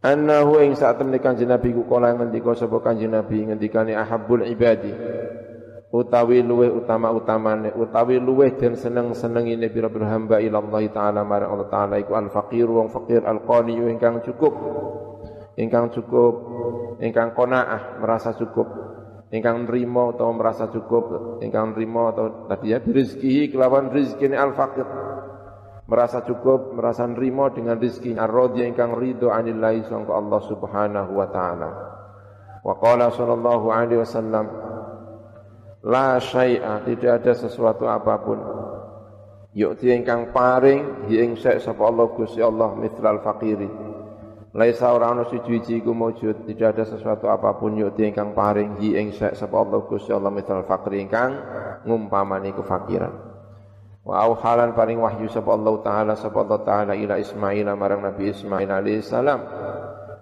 [0.02, 4.90] Annahu ing saat temne Kanjeng Nabi ku kala ngendika sapa Kanjeng Nabi ngendikane ahabbul ibadi
[5.94, 11.94] utawi luweh utama-utamane utawi luweh den seneng-senengine pira-pira hamba ila Allah taala marang Allah taala
[12.02, 14.58] iku al faqir wong fakir al qani ingkang cukup
[15.54, 16.34] ingkang cukup
[17.00, 18.66] ingkang qanaah merasa cukup
[19.34, 24.86] ingkang nrimo atau merasa cukup, ingkang nrimo atau tadi ya rezeki kelawan rezeki al faqir.
[25.84, 31.70] Merasa cukup, merasa nrimo dengan rezeki ar-radhi ingkang ridho anillahi sangka Allah Subhanahu wa taala.
[32.64, 34.46] Wa qala sallallahu alaihi wasallam
[35.84, 38.40] La syai'a tidak ada sesuatu apa pun
[39.52, 43.68] Yukti ingkang paring hi ing sapa Allah Gusti Allah mithlal faqiri
[44.54, 48.94] Laisa ora ana siji-siji iku maujud, tidak ada sesuatu apa pun yuk ingkang paring hi
[48.94, 51.34] ing sapa Allah Gusti Allah misal fakri ingkang
[51.82, 53.10] ngumpamani kefakiran.
[54.06, 58.70] Wa auhalan paring wahyu sapa Allah taala sapa Allah taala ila Ismail marang Nabi Ismail
[58.70, 59.42] alaihi salam.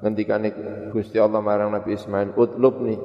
[0.01, 0.49] Ngendikane
[0.97, 2.97] Gusti Allah marang Nabi Ismail utlubni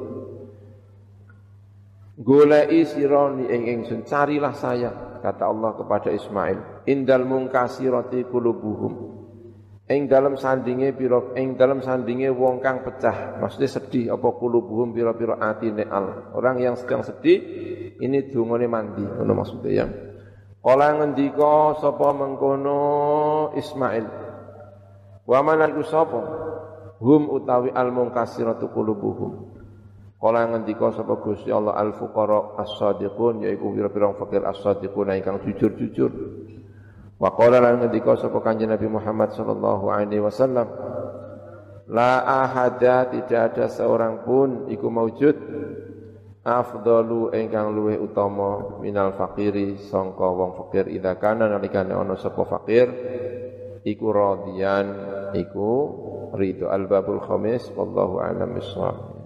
[2.17, 9.16] Golei sironi ing ingsun carilah saya kata Allah kepada Ismail indal mungkasirati kulubuhum
[9.87, 15.39] ing dalam sandinge pira ing dalam sandinge wong kang pecah maksudnya sedih apa kulubuhum pira-pira
[15.39, 17.39] atine al orang yang sedang sedih
[18.03, 19.87] ini dungane mandi ngono maksudnya ya
[20.67, 22.79] Kala ngendika sapa mengkono
[23.55, 24.03] Ismail.
[25.23, 26.19] Wa manan sapa?
[26.99, 29.53] Hum utawi al munkasiratu qulubuhum.
[30.19, 36.11] Kala ngendika sapa Gusti Allah al fuqara as-sadiqun yaiku pira-pira fakir as-sadiqun ingkang jujur-jujur.
[37.17, 40.69] Wa qala lan ngendika sapa Kanjeng Nabi Muhammad sallallahu alaihi wasallam
[41.87, 45.35] La ahada tidak ada seorang pun iku maujud
[46.43, 50.91] afdalu ingkang luweh utama minal fakiri sangka wong fakir.
[50.91, 52.91] Idza kana nalikane ana sapa fakir
[53.87, 54.85] iku radiyan
[55.31, 55.71] iku
[56.35, 59.16] ridho al babul khamis wallahu a'lam bissawab